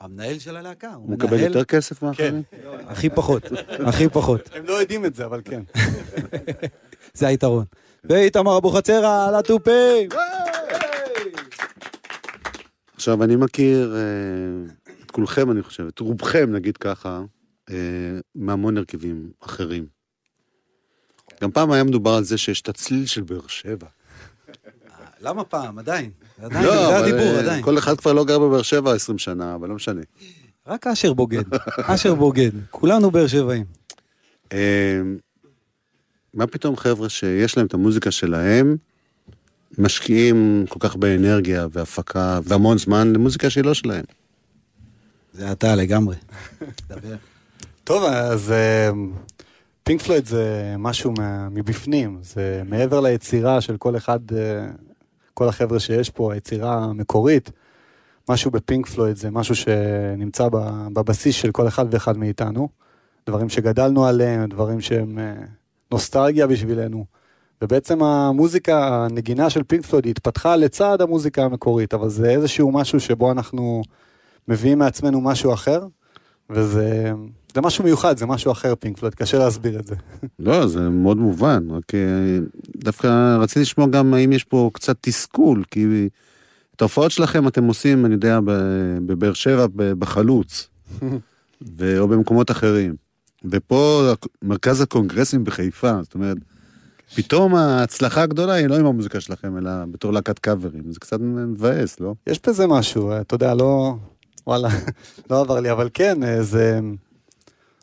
המנהל 0.00 0.38
של 0.38 0.56
הלהקה, 0.56 0.88
הוא 0.88 0.96
הוא 0.96 1.10
מקבל 1.10 1.36
מנהל... 1.36 1.46
יותר 1.46 1.64
כסף 1.64 2.02
מאחרים? 2.02 2.42
הכי 2.86 3.10
פחות, 3.10 3.42
הכי 3.86 4.08
פחות. 4.08 4.50
הם 4.54 4.64
לא 4.64 4.72
יודעים 4.72 5.04
את 5.04 5.14
זה, 5.14 5.24
אבל 5.24 5.40
כן. 5.44 5.62
זה 7.14 7.26
היתרון. 7.26 7.64
ואיתמר 8.04 8.58
אבוחצירא 8.58 9.28
על 9.28 9.34
התופים. 9.34 10.08
עכשיו, 12.94 13.24
אני 13.24 13.36
מכיר 13.36 13.96
אה, 13.96 14.72
את 15.06 15.10
כולכם, 15.10 15.50
אני 15.50 15.62
חושב, 15.62 15.86
את 15.86 15.98
רובכם, 15.98 16.52
נגיד 16.52 16.76
ככה, 16.76 17.20
אה, 17.70 17.76
מהמון 18.34 18.76
הרכבים 18.76 19.30
אחרים. 19.40 19.86
גם 21.42 21.50
פעם 21.50 21.72
היה 21.72 21.84
מדובר 21.84 22.14
על 22.14 22.24
זה 22.24 22.38
שיש 22.38 22.60
את 22.60 22.68
הצליל 22.68 23.06
של 23.06 23.22
באר 23.22 23.46
שבע. 23.48 23.86
למה 25.20 25.44
פעם? 25.44 25.78
עדיין. 25.78 26.10
עדיין, 26.42 26.64
לא, 26.64 26.88
זה 26.88 26.96
הדיבור, 26.96 27.34
אה, 27.34 27.40
עדיין. 27.40 27.62
כל 27.62 27.78
אחד 27.78 27.96
כבר 27.98 28.12
לא 28.12 28.24
גר 28.24 28.38
בבאר 28.38 28.62
שבע 28.62 28.94
20 28.94 29.18
שנה, 29.18 29.54
אבל 29.54 29.68
לא 29.68 29.74
משנה. 29.74 30.00
רק 30.66 30.86
אשר 30.86 31.12
בוגד. 31.12 31.44
אשר 31.94 32.14
בוגד. 32.14 32.50
כולנו 32.70 33.10
באר 33.10 33.26
שבעים. 33.26 33.64
אה, 34.52 35.00
מה 36.34 36.46
פתאום 36.46 36.76
חבר'ה 36.76 37.08
שיש 37.08 37.56
להם 37.56 37.66
את 37.66 37.74
המוזיקה 37.74 38.10
שלהם, 38.10 38.76
משקיעים 39.78 40.64
כל 40.68 40.78
כך 40.80 40.96
באנרגיה 40.96 41.66
והפקה 41.72 42.40
והמון 42.44 42.78
זמן 42.78 43.12
למוזיקה 43.12 43.50
שהיא 43.50 43.64
לא 43.64 43.74
שלהם. 43.74 44.04
זה 45.32 45.52
אתה 45.52 45.76
לגמרי. 45.76 46.16
דבר. 46.88 47.16
טוב, 47.84 48.04
אז 48.04 48.52
פינק 49.82 50.02
פלויד 50.02 50.26
זה 50.26 50.74
משהו 50.78 51.12
מה- 51.18 51.48
מבפנים, 51.48 52.18
זה 52.22 52.62
מעבר 52.64 53.00
ליצירה 53.00 53.60
של 53.60 53.76
כל 53.76 53.96
אחד, 53.96 54.18
אה, 54.32 54.66
כל 55.34 55.48
החבר'ה 55.48 55.80
שיש 55.80 56.10
פה, 56.10 56.32
היצירה 56.32 56.74
המקורית, 56.74 57.50
משהו 58.28 58.50
בפינק 58.50 58.86
פלויד 58.86 59.16
זה 59.16 59.30
משהו 59.30 59.54
שנמצא 59.54 60.48
בבסיס 60.92 61.34
של 61.34 61.50
כל 61.50 61.68
אחד 61.68 61.86
ואחד 61.90 62.16
מאיתנו, 62.18 62.68
דברים 63.26 63.48
שגדלנו 63.48 64.06
עליהם, 64.06 64.48
דברים 64.48 64.80
שהם 64.80 65.18
אה, 65.18 65.34
נוסטלגיה 65.92 66.46
בשבילנו. 66.46 67.04
ובעצם 67.62 68.02
המוזיקה, 68.02 69.04
הנגינה 69.04 69.50
של 69.50 69.62
פינק 69.62 69.86
פלויד 69.86 70.06
התפתחה 70.06 70.56
לצד 70.56 71.00
המוזיקה 71.00 71.44
המקורית, 71.44 71.94
אבל 71.94 72.08
זה 72.08 72.30
איזשהו 72.30 72.72
משהו 72.72 73.00
שבו 73.00 73.32
אנחנו 73.32 73.82
מביאים 74.48 74.78
מעצמנו 74.78 75.20
משהו 75.20 75.52
אחר, 75.54 75.86
וזה 76.50 77.12
זה 77.54 77.60
משהו 77.60 77.84
מיוחד, 77.84 78.16
זה 78.16 78.26
משהו 78.26 78.52
אחר 78.52 78.74
פינק 78.74 78.98
פלויד, 78.98 79.14
קשה 79.14 79.38
להסביר 79.38 79.78
את 79.78 79.86
זה. 79.86 79.94
לא, 80.38 80.66
זה 80.66 80.88
מאוד 80.88 81.16
מובן, 81.16 81.70
רק 81.70 81.94
אה, 81.94 82.38
דווקא 82.76 83.36
רציתי 83.40 83.60
לשמוע 83.60 83.86
גם 83.86 84.14
האם 84.14 84.32
יש 84.32 84.44
פה 84.44 84.70
קצת 84.72 84.96
תסכול, 85.00 85.64
כי 85.70 86.08
את 86.76 86.82
ההופעות 86.82 87.10
שלכם 87.10 87.48
אתם 87.48 87.64
עושים, 87.64 88.06
אני 88.06 88.14
יודע, 88.14 88.40
בבאר 89.06 89.32
שבע, 89.32 89.66
בחלוץ, 89.74 90.68
ו- 91.78 91.98
או 91.98 92.08
במקומות 92.08 92.50
אחרים. 92.50 92.94
ופה 93.44 94.12
מרכז 94.42 94.80
הקונגרסים 94.80 95.44
בחיפה, 95.44 96.02
זאת 96.02 96.14
אומרת, 96.14 96.36
פתאום 97.14 97.54
ההצלחה 97.54 98.22
הגדולה 98.22 98.52
היא 98.52 98.66
לא 98.66 98.76
עם 98.76 98.86
המוזיקה 98.86 99.20
שלכם, 99.20 99.58
אלא 99.58 99.70
בתור 99.90 100.12
להקת 100.12 100.38
קאברים. 100.38 100.92
זה 100.92 101.00
קצת 101.00 101.20
מבאס, 101.20 102.00
לא? 102.00 102.14
יש 102.26 102.40
בזה 102.46 102.66
משהו, 102.66 103.20
אתה 103.20 103.34
יודע, 103.34 103.54
לא, 103.54 103.96
וואלה, 104.46 104.68
לא 105.30 105.40
עבר 105.40 105.60
לי, 105.60 105.70
אבל 105.72 105.88
כן, 105.94 106.22
אה, 106.22 106.42
זה, 106.42 106.80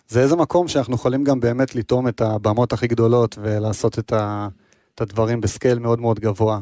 זה 0.07 0.21
איזה 0.21 0.35
מקום 0.35 0.67
שאנחנו 0.67 0.95
יכולים 0.95 1.23
גם 1.23 1.39
באמת 1.39 1.75
לטעום 1.75 2.07
את 2.07 2.21
הבמות 2.21 2.73
הכי 2.73 2.87
גדולות 2.87 3.37
ולעשות 3.41 3.99
את, 3.99 4.13
ה, 4.13 4.47
את 4.95 5.01
הדברים 5.01 5.41
ב 5.41 5.48
scale 5.48 5.79
מאוד 5.79 5.99
מאוד 5.99 6.19
גבוה. 6.19 6.59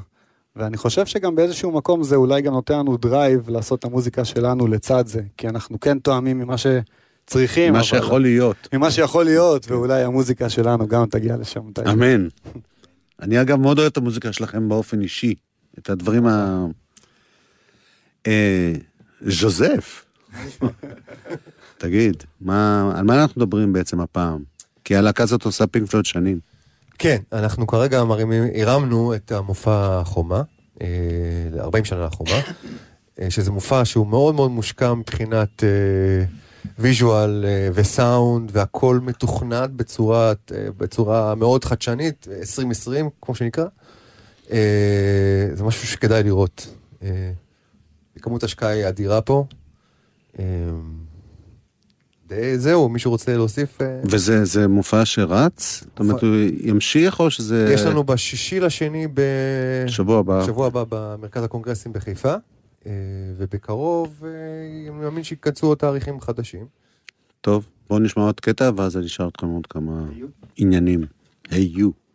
ואני 0.56 0.78
חושב 0.78 1.06
שגם 1.06 1.36
באיזשהו 1.36 1.72
מקום 1.72 2.04
זה 2.04 2.16
אולי 2.16 2.42
גם 2.42 2.54
נותן 2.54 2.80
לנו 2.80 2.98
drive 2.98 3.50
לעשות 3.50 3.80
את 3.80 3.86
המוזיקה 3.86 4.26
שלנו 4.26 4.68
לצד 4.68 5.08
זה, 5.08 5.22
כי 5.38 5.48
אנחנו 5.48 5.80
כן 5.80 6.00
תואמים 6.00 6.40
ממה 6.40 6.56
שצריכים. 6.58 7.74
מה 7.74 7.80
אבל- 7.80 7.88
שיכול 7.88 8.22
להיות. 8.22 8.56
ממה 8.74 8.92
שיכול 8.92 9.26
להיות, 9.26 9.72
ואולי 9.72 10.04
המוזיקה 10.04 10.50
שלנו 10.50 10.88
גם 10.88 11.06
תגיע 11.06 11.38
לשם. 11.38 11.62
אמן. 11.92 12.28
אני 13.22 13.42
אגב 13.42 13.60
מאוד 13.60 13.80
אוהב 13.80 13.92
את 13.92 13.98
המוזיקה 13.98 14.34
שלכם 14.34 14.70
באופן 14.70 15.02
אישי. 15.02 15.36
את 15.80 15.90
הדברים 15.90 16.28
ה... 16.28 16.66
אה, 19.26 19.32
ז'וזף. 19.32 20.06
תגיד, 21.78 22.24
מה, 22.42 22.92
על 22.96 23.06
מה 23.06 23.22
אנחנו 23.22 23.42
מדברים 23.42 23.74
בעצם 23.74 24.00
הפעם? 24.00 24.44
כי 24.84 24.96
הלהקה 24.96 25.24
הזאת 25.24 25.46
עושה 25.46 25.68
פינק 25.68 25.90
פלויד 25.90 26.06
שנים. 26.06 26.40
כן, 27.00 27.18
אנחנו 27.34 27.68
כרגע 27.68 28.04
מרימים, 28.04 28.44
הרמנו 28.56 29.16
את 29.16 29.32
המופע 29.32 30.04
חומה, 30.04 30.42
אה, 30.82 30.88
40 31.60 31.86
שנה 31.86 32.06
לחומה, 32.06 32.40
אה, 33.22 33.30
שזה 33.30 33.52
מופע 33.52 33.86
שהוא 33.86 34.08
מאוד 34.08 34.36
מאוד 34.36 34.52
מושקע 34.52 34.94
מבחינת 34.94 35.64
אה, 35.64 36.26
visual 36.80 37.46
אה, 37.48 37.70
וסאונד, 37.74 38.50
והכל 38.54 39.00
מתוכנת 39.04 39.72
בצורה, 39.72 40.28
אה, 40.28 40.68
בצורה 40.78 41.36
מאוד 41.36 41.66
חדשנית, 41.66 42.28
2020, 42.40 43.10
כמו 43.22 43.36
שנקרא. 43.36 43.66
אה, 44.52 45.48
זה 45.54 45.64
משהו 45.64 45.88
שכדאי 45.88 46.24
לראות. 46.24 46.68
כמות 48.20 48.44
השקעה 48.44 48.70
היא 48.70 48.88
אדירה 48.88 49.22
פה. 49.22 49.46
די- 52.28 52.58
זהו, 52.58 52.90
מישהו 52.90 53.12
רוצה 53.12 53.38
להוסיף? 53.38 53.82
אה? 53.82 54.00
וזה 54.04 54.46
זה 54.46 54.68
מופע 54.68 55.06
שרץ? 55.06 55.84
זאת 55.84 56.00
אומרת, 56.00 56.22
הוא 56.22 56.36
ימשיך 56.60 57.20
או 57.20 57.32
שזה... 57.32 57.70
יש 57.74 57.82
לנו 57.82 58.04
בשישי 58.04 58.60
לשני 58.60 59.08
ב... 59.14 59.22
שבוע 59.88 60.20
הבא. 60.20 60.46
שבוע 60.46 60.68
הבא 60.68 60.84
במרכז 60.90 61.44
הקונגרסים 61.44 61.94
בחיפה, 61.94 62.34
אה, 62.86 62.92
ובקרוב 63.38 64.24
אה, 64.26 64.30
אני 64.90 65.00
מאמין 65.00 65.24
שייכנסו 65.24 65.68
עוד 65.68 65.78
תאריכים 65.78 66.22
חדשים. 66.22 66.66
טוב, 67.42 67.68
בואו 67.90 68.00
נשמע 68.00 68.24
עוד 68.24 68.40
קטע, 68.40 68.72
ואז 68.76 68.98
אני 68.98 69.06
אשאל 69.06 69.28
אתכם 69.28 69.48
עוד 69.48 69.68
כמה 69.68 70.06
עניינים. 70.58 71.06
היי 71.50 71.72
יו. 71.76 71.90
Hey 71.90 72.09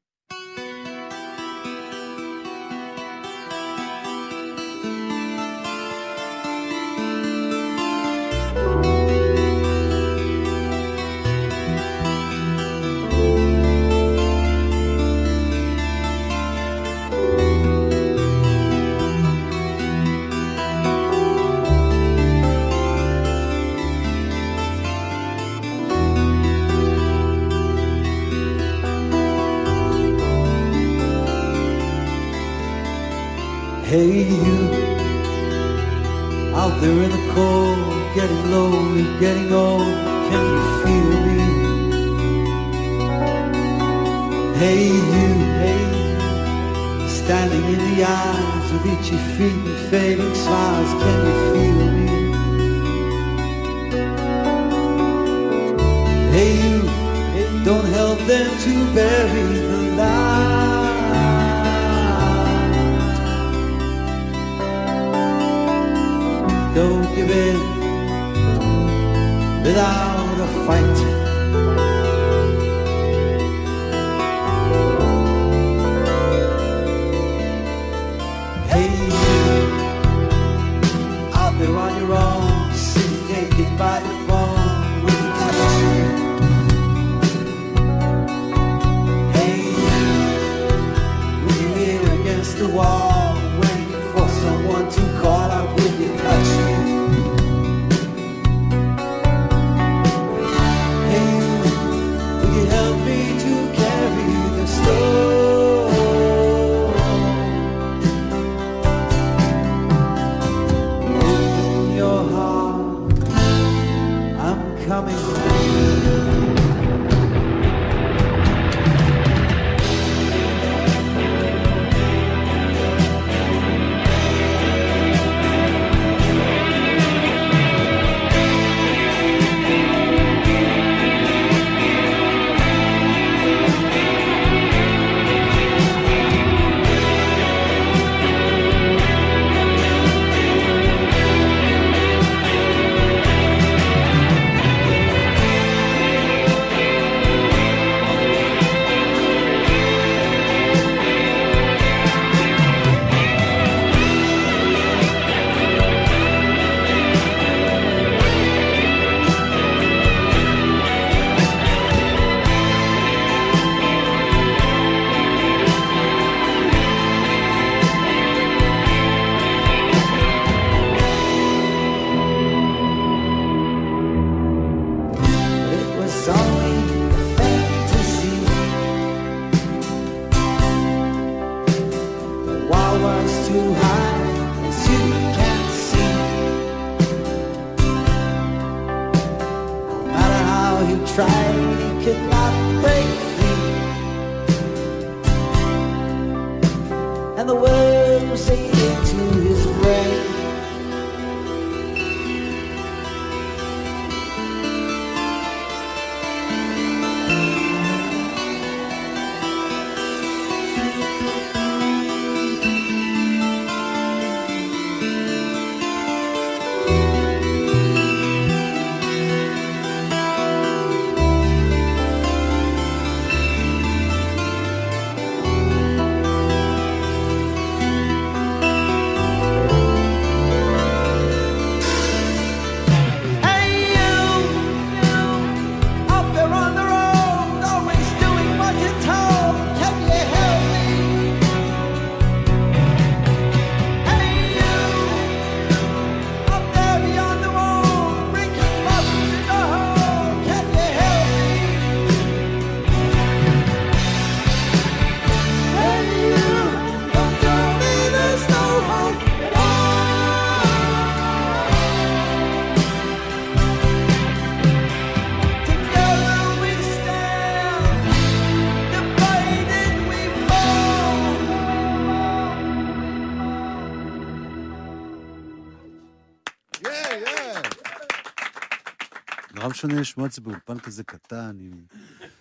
משונה 279.84 280.00
לשמוע 280.00 280.26
את 280.26 280.32
זה 280.32 280.40
באולפן 280.40 280.78
כזה 280.78 281.04
קטן, 281.04 281.56
עם... 281.60 281.72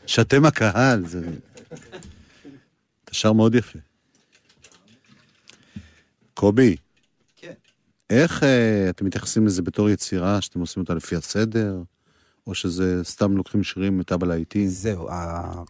שאתם 0.05 0.45
הקהל, 0.45 1.07
זה... 1.07 1.29
אתה 3.05 3.13
שר 3.13 3.33
מאוד 3.33 3.55
יפה. 3.55 3.79
קובי, 6.33 6.75
כן. 7.37 7.53
איך 8.09 8.43
אה, 8.43 8.89
אתם 8.89 9.05
מתייחסים 9.05 9.45
לזה 9.45 9.61
בתור 9.61 9.89
יצירה, 9.89 10.41
שאתם 10.41 10.59
עושים 10.59 10.81
אותה 10.81 10.93
לפי 10.93 11.15
הסדר, 11.15 11.81
או 12.47 12.55
שזה 12.55 13.03
סתם 13.03 13.37
לוקחים 13.37 13.63
שירים 13.63 13.97
מטאבה 13.97 14.27
להיטים? 14.27 14.67
זהו, 14.67 15.07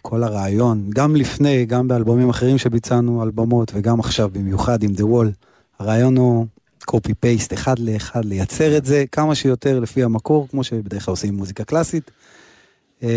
כל 0.01 0.23
הרעיון, 0.23 0.89
גם 0.89 1.15
לפני, 1.15 1.65
גם 1.65 1.87
באלבומים 1.87 2.29
אחרים 2.29 2.57
שביצענו, 2.57 3.23
אלבומות, 3.23 3.71
וגם 3.75 3.99
עכשיו, 3.99 4.29
במיוחד 4.29 4.83
עם 4.83 4.91
The 4.91 5.03
Wall, 5.03 5.47
הרעיון 5.79 6.17
הוא 6.17 6.47
קופי 6.83 7.13
פייסט, 7.13 7.53
אחד 7.53 7.79
לאחד, 7.79 8.25
לייצר 8.25 8.77
את 8.77 8.85
זה 8.85 9.03
כמה 9.11 9.35
שיותר 9.35 9.79
לפי 9.79 10.03
המקור, 10.03 10.47
כמו 10.51 10.63
שבדרך 10.63 11.05
כלל 11.05 11.11
עושים 11.11 11.29
עם 11.29 11.35
מוזיקה 11.35 11.63
קלאסית. 11.63 12.11
אה, 13.03 13.09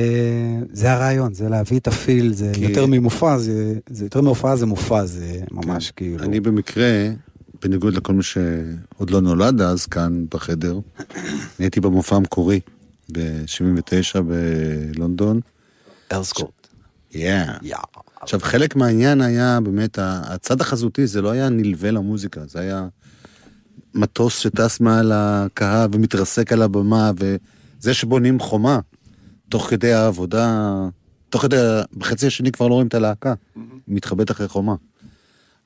זה 0.72 0.92
הרעיון, 0.92 1.34
זה 1.34 1.48
להביא 1.48 1.78
את 1.78 1.86
הפיל, 1.88 2.32
זה 2.32 2.50
כי- 2.54 2.60
יותר 2.60 2.86
ממופע, 2.86 3.38
זה, 3.38 3.74
זה 3.90 4.04
יותר 4.04 4.20
מהופעה, 4.20 4.56
זה 4.56 4.66
מופע, 4.66 5.04
זה 5.06 5.40
ממש 5.50 5.90
כאילו... 5.90 6.24
אני 6.24 6.40
במקרה, 6.40 7.08
בניגוד 7.62 7.94
לכל 7.94 8.12
מי 8.12 8.22
שעוד 8.22 9.10
לא 9.10 9.20
נולד 9.20 9.60
אז 9.60 9.86
כאן 9.86 10.24
בחדר, 10.34 10.72
אני 10.98 11.16
הייתי 11.58 11.80
במופע 11.80 12.16
המקורי 12.16 12.60
ב-79 13.12 14.20
בלונדון. 14.20 15.40
ארסקורט. 16.12 16.50
Yeah. 17.12 17.16
עכשיו, 18.20 18.40
חלק 18.42 18.76
מהעניין 18.76 19.20
היה 19.20 19.58
באמת, 19.62 19.98
הצד 20.02 20.60
החזותי 20.60 21.06
זה 21.06 21.22
לא 21.22 21.30
היה 21.30 21.48
נלווה 21.48 21.90
למוזיקה, 21.90 22.40
זה 22.46 22.60
היה 22.60 22.86
מטוס 23.94 24.38
שטס 24.38 24.80
מעל 24.80 25.12
הקהל 25.14 25.88
ומתרסק 25.92 26.52
על 26.52 26.62
הבמה, 26.62 27.10
וזה 27.16 27.94
שבונים 27.94 28.40
חומה, 28.40 28.78
תוך 29.48 29.66
כדי 29.70 29.92
העבודה, 29.92 30.74
תוך 31.30 31.42
כדי, 31.42 31.56
בחצי 31.96 32.26
השני 32.26 32.52
כבר 32.52 32.68
לא 32.68 32.74
רואים 32.74 32.86
את 32.88 32.94
הלהקה, 32.94 33.34
היא 33.56 33.62
מתחבאת 33.88 34.30
אחרי 34.30 34.48
חומה. 34.48 34.74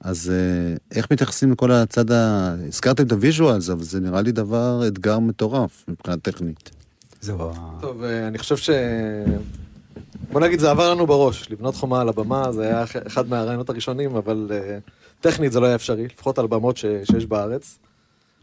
אז 0.00 0.30
אה, 0.34 0.76
איך 0.96 1.06
מתייחסים 1.12 1.52
לכל 1.52 1.72
הצד 1.72 2.10
ה... 2.12 2.54
הזכרתם 2.68 3.06
את 3.06 3.12
ה 3.12 3.18
visuals, 3.18 3.70
אבל 3.70 3.82
זה 3.82 4.00
נראה 4.00 4.22
לי 4.22 4.32
דבר, 4.32 4.82
אתגר 4.86 5.18
מטורף 5.18 5.84
מבחינה 5.88 6.16
טכנית. 6.16 6.70
זהו. 7.20 7.52
טוב, 7.80 8.02
אה, 8.02 8.26
אני 8.28 8.38
חושב 8.38 8.56
ש... 8.56 8.70
בוא 10.32 10.40
נגיד, 10.40 10.60
זה 10.60 10.70
עבר 10.70 10.94
לנו 10.94 11.06
בראש, 11.06 11.50
לבנות 11.50 11.74
חומה 11.74 12.00
על 12.00 12.08
הבמה, 12.08 12.52
זה 12.52 12.62
היה 12.62 12.82
אח- 12.84 12.96
אחד 13.06 13.28
מהרעיונות 13.28 13.70
הראשונים, 13.70 14.16
אבל 14.16 14.48
אה, 14.50 14.78
טכנית 15.20 15.52
זה 15.52 15.60
לא 15.60 15.66
היה 15.66 15.74
אפשרי, 15.74 16.06
לפחות 16.06 16.38
על 16.38 16.46
במות 16.46 16.76
ש... 16.76 16.84
שיש 17.04 17.26
בארץ. 17.26 17.78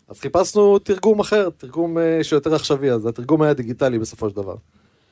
אז 0.09 0.19
חיפשנו 0.19 0.79
תרגום 0.79 1.19
אחר, 1.19 1.49
תרגום 1.57 1.97
אה, 1.97 2.23
שיותר 2.23 2.55
עכשווי, 2.55 2.91
אז 2.91 3.05
התרגום 3.05 3.41
היה 3.41 3.53
דיגיטלי 3.53 3.99
בסופו 3.99 4.29
של 4.29 4.35
דבר. 4.35 4.55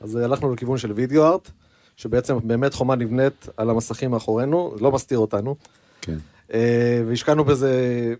אז 0.00 0.16
אה, 0.16 0.24
הלכנו 0.24 0.54
לכיוון 0.54 0.78
של 0.78 0.92
וידאו 0.92 1.24
ארט, 1.24 1.50
שבעצם 1.96 2.36
באמת 2.44 2.74
חומה 2.74 2.94
נבנית 2.96 3.48
על 3.56 3.70
המסכים 3.70 4.10
מאחורינו, 4.10 4.74
לא 4.80 4.92
מסתיר 4.92 5.18
אותנו. 5.18 5.56
כן. 6.00 6.16
אה, 6.54 7.02
והשקענו 7.06 7.44
בזה 7.44 8.14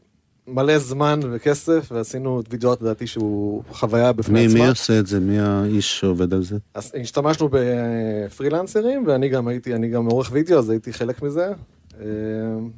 מלא 0.47 0.79
זמן 0.79 1.20
וכסף, 1.33 1.89
ועשינו 1.93 2.41
את 2.41 2.47
וידאו 2.51 2.70
ארט, 2.70 2.83
לדעתי, 2.83 3.07
שהוא 3.07 3.62
חוויה 3.72 4.12
בפני 4.12 4.41
מי, 4.41 4.47
עצמה. 4.47 4.61
מי 4.61 4.68
עושה 4.68 4.99
את 4.99 5.07
זה? 5.07 5.20
מי 5.20 5.39
האיש 5.39 5.99
שעובד 6.01 6.35
על 6.35 6.43
זה? 6.43 6.57
אז 6.74 6.93
השתמשנו 7.01 7.49
בפרילנסרים, 7.53 9.05
ואני 9.07 9.29
גם 9.29 9.49
הייתי, 9.49 9.74
אני 9.74 9.89
גם 9.89 10.07
עורך 10.07 10.29
וידאו, 10.33 10.59
אז 10.59 10.70
הייתי 10.70 10.93
חלק 10.93 11.22
מזה. 11.22 11.53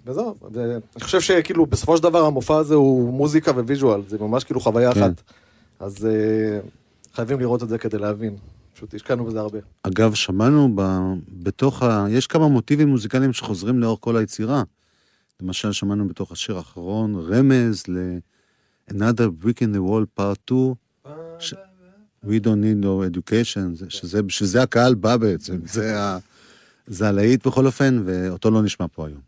וזהו, 0.07 0.35
ואני 0.53 0.75
חושב 1.03 1.21
שכאילו 1.21 1.67
בסופו 1.67 1.97
של 1.97 2.03
דבר 2.03 2.25
המופע 2.25 2.57
הזה 2.57 2.75
הוא 2.75 3.13
מוזיקה 3.13 3.51
ו 3.51 3.57
visual, 3.57 4.01
זה 4.09 4.19
ממש 4.19 4.45
כאילו 4.45 4.61
חוויה 4.61 4.95
כן. 4.95 5.01
אחת. 5.03 5.23
אז 5.81 6.07
אה, 6.07 6.61
חייבים 7.15 7.41
לראות 7.41 7.63
את 7.63 7.69
זה 7.69 7.79
כדי 7.79 7.99
להבין. 7.99 8.37
פשוט 8.75 8.95
השקענו 8.95 9.25
בזה 9.25 9.41
הרבה. 9.41 9.59
אגב, 9.83 10.15
שמענו 10.15 10.73
ב... 10.75 10.83
בתוך 11.43 11.83
ה... 11.83 12.07
יש 12.11 12.27
כמה 12.27 12.49
מוטיבים 12.49 12.89
מוזיקליים 12.89 13.33
שחוזרים 13.33 13.79
לאורך 13.81 13.99
כל 14.03 14.17
היצירה. 14.17 14.63
למשל, 15.43 15.73
שמענו 15.73 16.09
בתוך 16.09 16.33
השיר 16.33 16.57
האחרון 16.57 17.15
רמז 17.29 17.83
ל- 17.89 18.19
Another 18.91 19.45
Brick 19.45 19.59
in 19.61 19.77
the 19.77 19.91
Wall 19.91 20.21
Part 20.21 20.37
2, 20.47 20.75
ש... 21.39 21.55
We 22.25 22.41
don't 22.45 22.61
need 22.63 22.85
no 22.85 23.05
education, 23.11 23.75
זה- 23.75 23.87
שזה, 24.29 24.63
הקהל 24.63 24.95
בא 24.95 25.17
בעצם, 25.17 25.57
זה, 25.65 26.01
ה... 26.03 26.19
זה 26.89 27.09
הלהיט 27.09 27.47
בכל 27.47 27.67
אופן, 27.67 28.03
ואותו 28.05 28.51
לא 28.51 28.63
נשמע 28.63 28.87
פה 28.93 29.07
היום. 29.07 29.21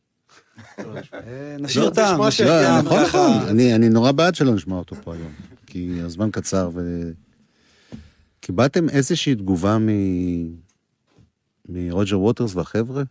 נשאיר 1.61 1.85
לא, 1.85 1.89
אותם, 1.89 2.19
ש- 2.31 2.41
אותם 2.41 2.87
נכון. 2.87 3.03
נכון. 3.03 3.49
אני, 3.49 3.75
אני 3.75 3.89
נורא 3.89 4.13
בעד 4.13 4.35
שלא 4.35 4.55
נשמע 4.55 4.77
אותו 4.77 4.97
פה 5.05 5.15
היום, 5.15 5.33
כי 5.67 5.99
הזמן 6.05 6.31
קצר 6.31 6.71
ו... 6.75 7.11
קיבלתם 8.41 8.89
איזושהי 8.89 9.35
תגובה 9.35 9.79
מ... 9.79 9.89
מרוג'ר 11.69 12.21
ווטרס 12.21 12.55
והחבר'ה? 12.55 13.03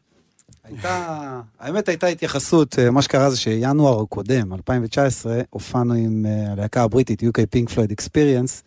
הייתה, 0.63 1.41
האמת 1.59 1.89
הייתה 1.89 2.07
התייחסות, 2.07 2.79
אה, 2.79 2.91
מה 2.91 3.01
שקרה 3.01 3.29
זה 3.29 3.37
שינואר 3.37 4.01
הקודם, 4.01 4.53
2019, 4.53 5.41
הופענו 5.49 5.93
עם 5.93 6.25
אה, 6.25 6.51
הלהקה 6.51 6.83
הבריטית 6.83 7.23
UK 7.23 7.25
Pink 7.55 7.69
Floyd 7.73 7.91
Experience, 8.01 8.63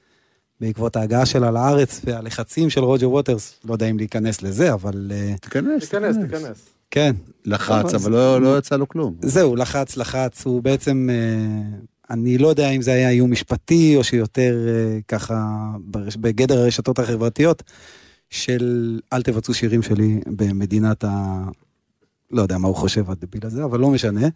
בעקבות 0.63 0.97
ההגעה 0.97 1.27
שלה 1.27 1.51
לארץ 1.51 2.01
והלחצים 2.05 2.71
של 2.71 2.81
רוג'ר 2.81 3.11
ווטרס, 3.11 3.55
לא 3.65 3.73
יודע 3.73 3.87
אם 3.87 3.99
להיכנס 3.99 4.43
לזה, 4.43 4.73
אבל... 4.73 5.13
אה, 5.15 5.35
תיכנס, 5.41 5.89
תיכנס, 5.89 6.17
תיכנס. 6.17 6.67
כן. 6.91 7.13
לחץ, 7.45 7.95
אבל 7.95 8.13
לא, 8.13 8.43
לא 8.43 8.59
יצא 8.59 8.77
לו 8.77 8.89
כלום. 8.89 9.15
זהו, 9.23 9.57
לחץ, 9.57 9.97
לחץ, 9.97 10.47
הוא 10.47 10.63
בעצם, 10.63 11.09
אה, 11.13 11.79
אני 12.11 12.39
לא 12.39 12.49
יודע 12.49 12.71
אם 12.71 12.83
זה 12.83 12.93
היה 12.93 13.11
איום 13.11 13.31
משפטי, 13.31 13.97
או 13.97 14.05
שיותר 14.05 14.69
אה, 14.69 14.99
ככה 15.09 15.45
בגדר 16.21 16.59
הרשתות 16.59 16.99
החברתיות, 16.99 17.63
של 18.31 19.01
אל 19.13 19.23
תבצעו 19.23 19.55
שירים 19.55 19.83
שלי 19.83 20.21
במדינת 20.27 21.05
ה... 21.05 21.45
לא 22.31 22.43
יודע 22.43 22.59
מה 22.59 22.69
הוא 22.69 22.77
חושב 22.77 23.11
הדביל 23.11 23.47
הזה, 23.47 23.65
אבל 23.65 23.81
לא 23.81 23.91
משנה. 23.91 24.29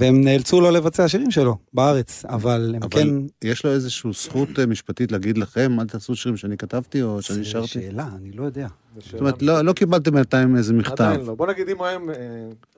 והם 0.00 0.20
נאלצו 0.20 0.60
לא 0.60 0.72
לבצע 0.72 1.08
שירים 1.08 1.30
שלו 1.30 1.56
בארץ, 1.72 2.24
אבל 2.24 2.72
הם 2.76 2.82
אבל 2.82 2.90
כן... 2.90 3.08
יש 3.44 3.64
לו 3.64 3.70
איזושהי 3.70 4.10
זכות 4.12 4.48
אה, 4.58 4.66
משפטית 4.66 5.12
להגיד 5.12 5.38
לכם, 5.38 5.80
אל 5.80 5.86
תעשו 5.86 6.16
שירים 6.16 6.36
שאני 6.36 6.56
כתבתי 6.56 7.02
או 7.02 7.22
שאני 7.22 7.44
זו 7.44 7.50
שרתי? 7.50 7.66
שאלה, 7.66 8.06
אני 8.16 8.32
לא 8.32 8.44
יודע. 8.44 8.66
זאת 8.98 9.20
אומרת, 9.20 9.42
לא 9.42 9.62
לא 9.62 9.72
קיבלתם 9.72 10.10
בינתיים 10.14 10.56
איזה 10.56 10.74
מכתב. 10.74 11.04
עדיין 11.04 11.20
לא. 11.20 11.34
בוא 11.34 11.46
נגיד, 11.46 11.68
אם 11.68 11.78
הוא 11.78 11.86
היה, 11.86 11.96
אה, 11.96 12.00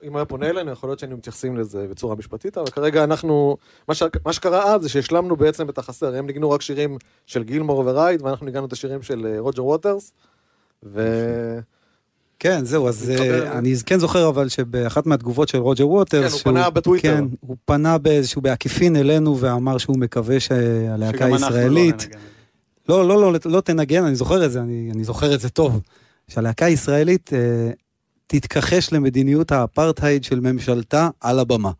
אם 0.03 0.09
הוא 0.09 0.17
היה 0.17 0.25
פונה 0.25 0.49
אלינו, 0.49 0.71
יכול 0.71 0.89
להיות 0.89 0.99
שהיינו 0.99 1.17
מתייחסים 1.17 1.57
לזה 1.57 1.87
בצורה 1.89 2.15
משפטית, 2.15 2.57
אבל 2.57 2.69
כרגע 2.69 3.03
אנחנו, 3.03 3.57
מה, 3.87 3.93
ש... 3.93 4.03
מה 4.25 4.33
שקרה 4.33 4.75
אז 4.75 4.81
זה 4.81 4.89
שהשלמנו 4.89 5.35
בעצם 5.35 5.69
את 5.69 5.77
החסר, 5.77 6.15
הם 6.15 6.27
ניגנו 6.27 6.51
רק 6.51 6.61
שירים 6.61 6.97
של 7.25 7.43
גילמור 7.43 7.79
ורייט, 7.79 8.21
ואנחנו 8.21 8.45
ניגנו 8.45 8.65
את 8.65 8.73
השירים 8.73 9.01
של 9.01 9.25
אה, 9.25 9.39
רוג'ר 9.39 9.65
ווטרס, 9.65 10.13
ו... 10.83 10.99
כן, 12.43 12.65
זהו, 12.65 12.87
אז. 12.87 13.09
אה, 13.09 13.57
אני 13.57 13.73
כן 13.85 13.99
זוכר 13.99 14.29
אבל 14.29 14.49
שבאחת 14.49 15.05
מהתגובות 15.05 15.47
של 15.47 15.57
רוג'ר 15.57 15.87
ווטרס, 15.87 16.31
כן, 16.31 16.49
הוא 16.49 16.55
פנה 16.55 16.69
בטוויטר. 16.69 17.15
כן, 17.17 17.25
הוא 17.39 17.57
פנה 17.65 17.97
באיזשהו, 17.97 18.41
בעקיפין 18.41 18.95
אלינו 18.95 19.39
ואמר 19.39 19.77
שהוא 19.77 19.99
מקווה 19.99 20.39
שהלהקה 20.39 21.17
שגם 21.17 21.33
אנחנו 21.33 21.49
לא 21.49 21.55
הישראלית, 21.55 22.01
ננגן. 22.03 22.19
לא, 22.89 23.07
לא, 23.07 23.21
לא, 23.21 23.39
לא 23.45 23.61
תנגן, 23.61 24.03
אני 24.03 24.15
זוכר 24.15 24.45
את 24.45 24.51
זה, 24.51 24.61
אני, 24.61 24.89
אני 24.93 25.03
זוכר 25.03 25.35
את 25.35 25.39
זה 25.39 25.49
טוב. 25.49 25.81
שהלהקה 26.27 26.65
הישראלית 26.65 27.33
אה, 27.33 27.71
תתכחש 28.27 28.93
למדיניות 28.93 29.51
האפרטהייד 29.51 30.23
של 30.23 30.39
ממשלתה 30.39 31.09
על 31.21 31.39
הבמה. 31.39 31.71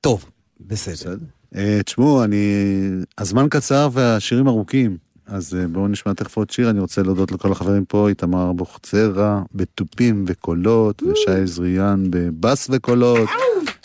טוב, 0.00 0.24
בסדר. 0.60 1.16
אה, 1.56 1.80
תשמעו, 1.84 2.24
אני... 2.24 2.54
הזמן 3.18 3.46
קצר 3.50 3.88
והשירים 3.92 4.48
ארוכים, 4.48 4.96
אז 5.30 5.54
אה, 5.54 5.68
בואו 5.68 5.88
נשמע 5.88 6.12
תכף 6.12 6.36
עוד 6.36 6.50
שיר. 6.50 6.70
אני 6.70 6.80
רוצה 6.80 7.02
להודות 7.02 7.32
לכל 7.32 7.52
החברים 7.52 7.84
פה, 7.84 8.08
איתמר 8.08 8.50
אבוחצירא 8.50 9.40
בתופים 9.54 10.24
וקולות, 10.26 11.02
ושי 11.02 11.30
עזריאן 11.42 12.04
בבאס 12.10 12.68
וקולות, 12.70 13.28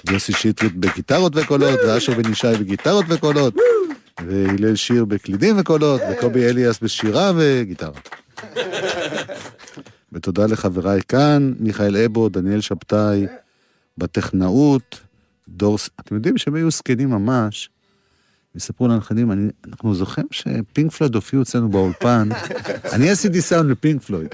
ויוסי 0.09 0.33
שטרית 0.33 0.75
בגיטרות 0.75 1.35
וקולות, 1.35 1.79
ואשר 1.87 2.13
בן 2.13 2.31
ישי 2.31 2.53
בגיטרות 2.59 3.05
וקולות, 3.09 3.55
והלל 4.25 4.75
שיר 4.75 5.05
בקלידים 5.05 5.55
וקולות, 5.59 6.01
וקובי 6.11 6.49
אליאס 6.49 6.79
בשירה 6.79 7.31
וגיטרה. 7.35 7.99
ותודה 10.13 10.45
לחבריי 10.45 11.01
כאן, 11.07 11.53
מיכאל 11.59 11.97
אבו, 11.97 12.29
דניאל 12.29 12.61
שבתאי, 12.61 13.25
בטכנאות, 13.97 14.99
דור... 15.47 15.77
אתם 15.99 16.15
יודעים 16.15 16.37
שהם 16.37 16.55
היו 16.55 16.71
זקנים 16.71 17.09
ממש, 17.09 17.69
יספרו 18.55 18.87
לנכדים, 18.87 19.31
אני, 19.31 19.49
אנחנו 19.67 19.95
זוכרים 19.95 20.27
שפינק 20.31 20.91
פלויד 20.91 21.15
הופיעו 21.15 21.41
אצלנו 21.41 21.69
באולפן, 21.69 22.29
אני 22.93 23.09
עשיתי 23.09 23.41
סאונד 23.41 23.71
לפינק 23.71 24.01
פלויד. 24.01 24.27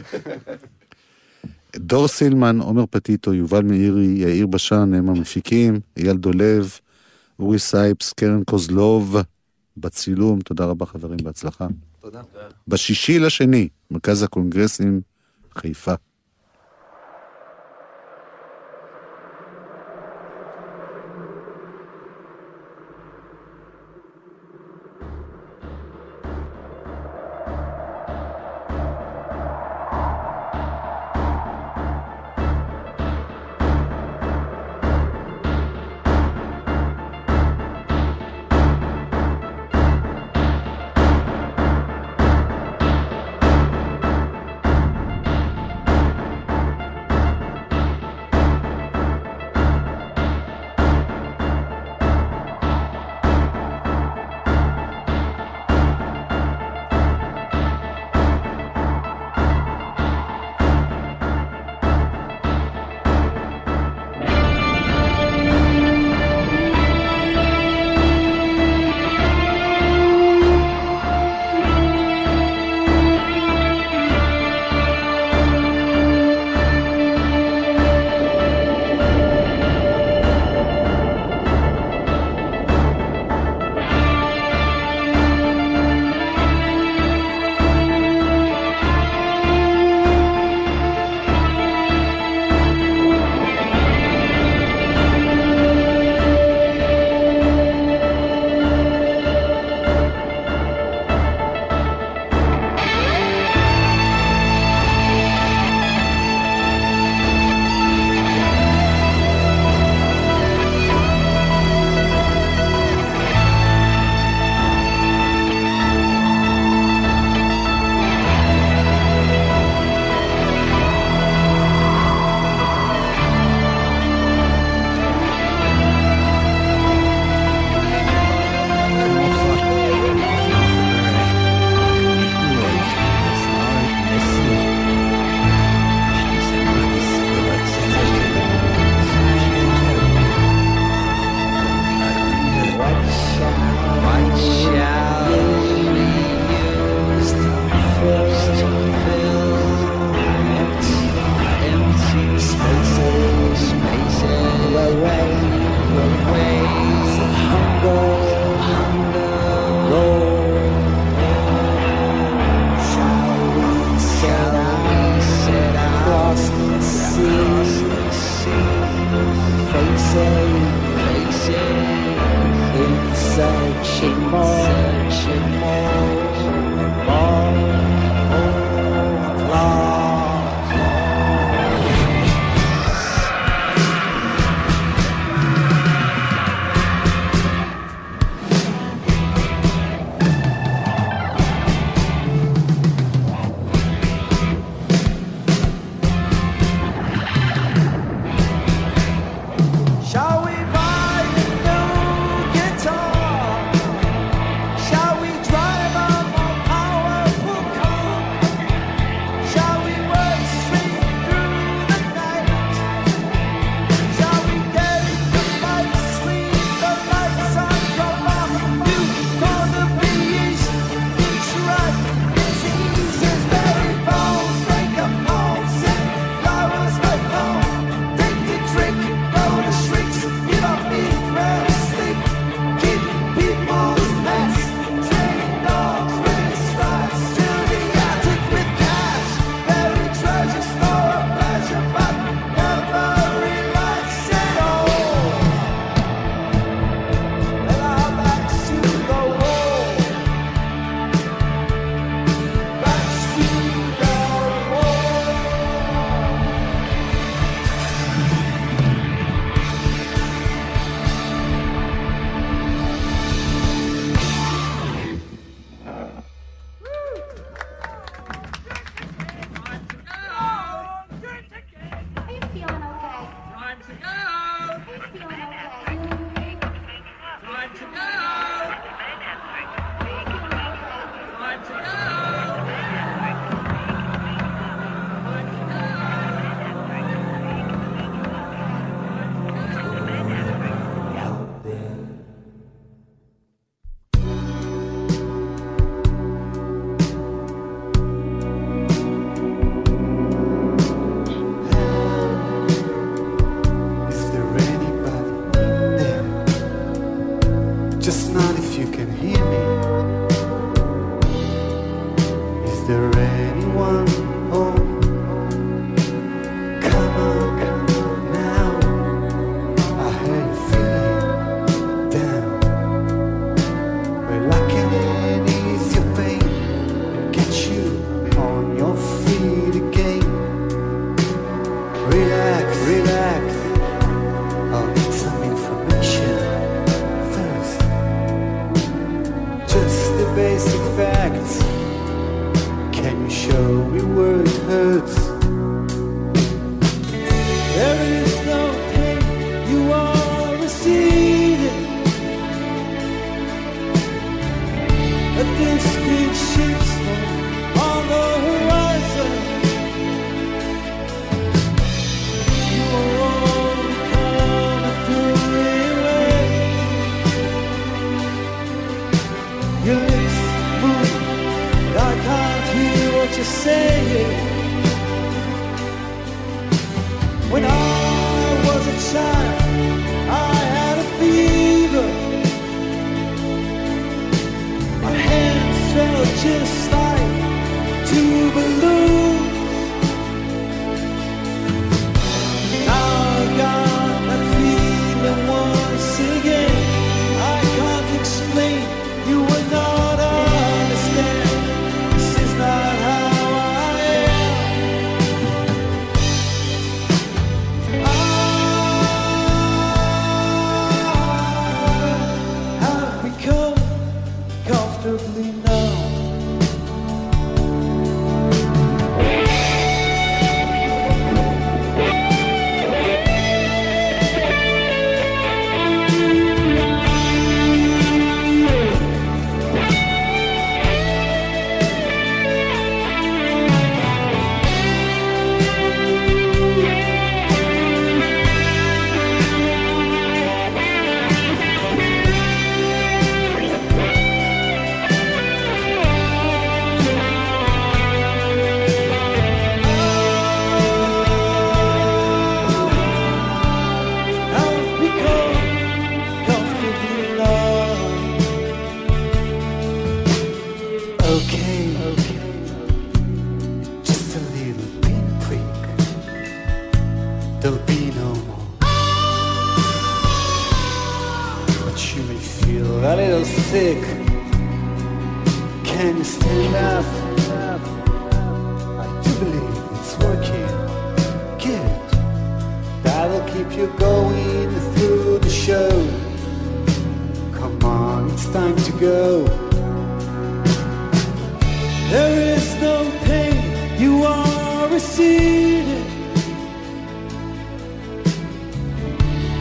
דור 1.75 2.07
סילמן, 2.07 2.59
עומר 2.59 2.85
פטיטו, 2.85 3.33
יובל 3.33 3.61
מאירי, 3.61 4.05
יאיר 4.05 4.47
בשן 4.47 4.93
הם 4.93 5.09
המפיקים, 5.09 5.79
אייל 5.97 6.17
דולב, 6.17 6.71
אורי 7.39 7.59
סייפס, 7.59 8.13
קרן 8.13 8.43
קוזלוב, 8.43 9.17
בצילום, 9.77 10.41
תודה 10.41 10.65
רבה 10.65 10.85
חברים, 10.85 11.17
בהצלחה. 11.23 11.67
תודה. 12.01 12.21
בשישי 12.67 13.19
לשני, 13.19 13.67
מרכז 13.91 14.23
הקונגרסים, 14.23 15.01
חיפה. 15.57 15.93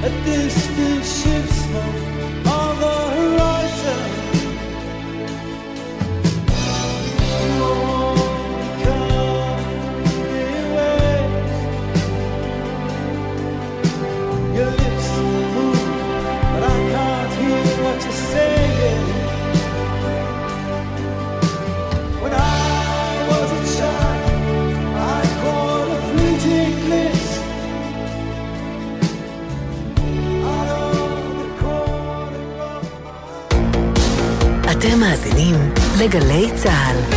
A 0.02 0.08
distant 0.24 1.04
ship's 1.04 1.56
smoke 1.66 2.19
אתם 35.40 35.48
מאזינים 35.48 35.74
לגלי 35.98 36.50
צה"ל. 36.56 37.09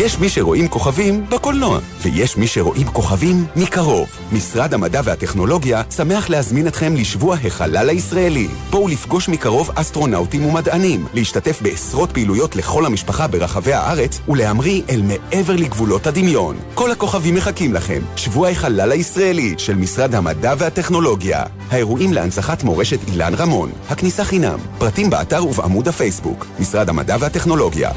יש 0.00 0.18
מי 0.18 0.28
שרואים 0.28 0.68
כוכבים 0.68 1.26
בקולנוע, 1.30 1.78
ויש 2.02 2.36
מי 2.36 2.46
שרואים 2.46 2.86
כוכבים 2.86 3.46
מקרוב. 3.56 4.08
משרד 4.32 4.74
המדע 4.74 5.00
והטכנולוגיה 5.04 5.82
שמח 5.96 6.30
להזמין 6.30 6.66
אתכם 6.66 6.94
לשבוע 6.96 7.36
החלל 7.44 7.88
הישראלי. 7.88 8.48
בואו 8.70 8.88
לפגוש 8.88 9.28
מקרוב 9.28 9.70
אסטרונאוטים 9.74 10.44
ומדענים, 10.44 11.06
להשתתף 11.14 11.62
בעשרות 11.62 12.12
פעילויות 12.12 12.56
לכל 12.56 12.86
המשפחה 12.86 13.26
ברחבי 13.26 13.72
הארץ, 13.72 14.20
ולהמריא 14.28 14.82
אל 14.90 15.02
מעבר 15.02 15.56
לגבולות 15.56 16.06
הדמיון. 16.06 16.56
כל 16.74 16.90
הכוכבים 16.90 17.34
מחכים 17.34 17.74
לכם. 17.74 18.02
שבוע 18.16 18.48
החלל 18.48 18.92
הישראלי 18.92 19.54
של 19.58 19.74
משרד 19.74 20.14
המדע 20.14 20.54
והטכנולוגיה. 20.58 21.44
האירועים 21.70 22.12
להנצחת 22.12 22.62
מורשת 22.62 23.08
אילן 23.08 23.34
רמון. 23.34 23.70
הכניסה 23.88 24.24
חינם. 24.24 24.58
פרטים 24.78 25.10
באתר 25.10 25.44
ובעמוד 25.46 25.88
הפייסבוק. 25.88 26.46
משרד 26.60 26.88
המדע 26.88 27.16
והטכנולוגיה. 27.20 27.90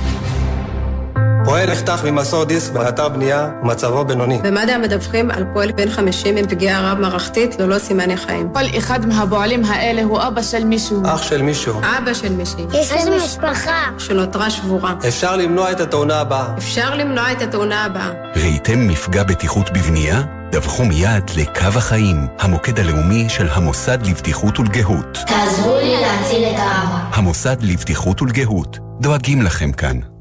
פועל 1.53 1.71
נחתך 1.71 2.03
ממסור 2.03 2.43
דיסק 2.43 2.73
באתר 2.73 3.09
בנייה, 3.09 3.49
מצבו 3.63 4.05
בינוני. 4.05 4.39
במד"א 4.43 4.77
מדווחים 4.77 5.31
על 5.31 5.45
פועל 5.53 5.71
בן 5.71 5.89
50 5.89 6.37
עם 6.37 6.47
פגיעה 6.47 6.91
רב-מערכתית 6.91 7.59
ללא 7.59 7.79
סימני 7.79 8.17
חיים. 8.17 8.49
כל 8.53 8.77
אחד 8.77 9.05
מהפועלים 9.05 9.65
האלה 9.65 10.03
הוא 10.03 10.21
אבא 10.27 10.41
של 10.41 10.63
מישהו. 10.63 11.01
אח 11.05 11.21
של 11.21 11.41
מישהו. 11.41 11.79
אבא 11.79 12.13
של 12.13 12.33
מישהי. 12.33 12.63
יש 12.73 12.91
לנו 12.91 13.15
משפחה. 13.15 13.89
שנותרה 13.97 14.49
שבורה. 14.49 14.93
אפשר 15.07 15.35
למנוע 15.35 15.71
את 15.71 15.79
התאונה 15.79 16.21
הבאה. 16.21 16.57
אפשר 16.57 16.95
למנוע 16.95 17.31
את 17.31 17.41
התאונה 17.41 17.85
הבאה. 17.85 18.11
ראיתם 18.35 18.87
מפגע 18.87 19.23
בטיחות 19.23 19.69
בבנייה? 19.69 20.21
דווחו 20.51 20.85
מיד 20.85 21.23
לקו 21.37 21.67
החיים, 21.75 22.27
המוקד 22.39 22.79
הלאומי 22.79 23.29
של 23.29 23.47
המוסד 23.49 23.97
לבטיחות 24.05 24.59
ולגהות. 24.59 25.17
תעזרו 25.27 25.77
לי 25.77 26.01
להציל 26.01 26.43
את 26.43 26.59
האבא. 26.59 26.99
המוסד 27.11 27.57
לבטיחות 27.61 28.21
ולגהות, 28.21 28.79
דואגים 29.01 29.41
לכם 29.41 29.71
כאן. 29.71 30.12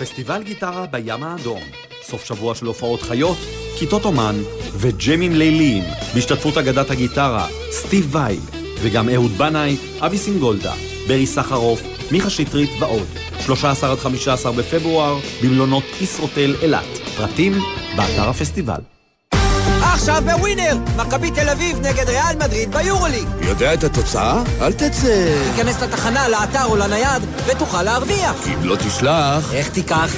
פסטיבל 0.00 0.42
גיטרה 0.42 0.86
בים 0.86 1.22
האדום. 1.22 1.60
סוף 2.02 2.24
שבוע 2.24 2.54
של 2.54 2.66
הופעות 2.66 3.02
חיות, 3.02 3.36
כיתות 3.78 4.04
אומן 4.04 4.34
וג'מים 4.72 5.32
ליליים 5.32 5.84
בהשתתפות 6.14 6.56
אגדת 6.56 6.90
הגיטרה, 6.90 7.48
סטיב 7.70 8.14
וייל. 8.14 8.40
וגם 8.82 9.08
אהוד 9.08 9.30
בנאי, 9.30 9.76
אבי 10.00 10.18
סינגולדה, 10.18 10.74
ברי 11.08 11.26
סחרוף, 11.26 11.82
מיכה 12.12 12.30
שטרית 12.30 12.70
ועוד. 12.80 13.06
13 13.40 13.92
עד 13.92 13.98
15 13.98 14.52
בפברואר 14.52 15.18
במלונות 15.42 15.84
ישרוטל 16.00 16.54
אילת. 16.62 16.98
פרטים 17.16 17.52
באתר 17.96 18.28
הפסטיבל. 18.28 18.99
עכשיו 19.94 20.22
בווינר, 20.26 20.76
מכבי 20.96 21.30
תל 21.30 21.48
אביב 21.48 21.78
נגד 21.80 22.08
ריאל 22.08 22.36
מדריד 22.36 22.76
ביורוליג. 22.76 23.28
יודע 23.40 23.74
את 23.74 23.84
התוצאה? 23.84 24.42
אל 24.60 24.72
תצא. 24.72 25.32
תיכנס 25.56 25.82
לתחנה, 25.82 26.28
לאתר 26.28 26.64
או 26.64 26.76
לנייד, 26.76 27.22
ותוכל 27.46 27.82
להרוויח. 27.82 28.34
כי 28.44 28.54
אם 28.54 28.64
לא 28.64 28.76
תשלח... 28.76 29.54
איך 29.54 29.68
תיקח? 29.68 30.10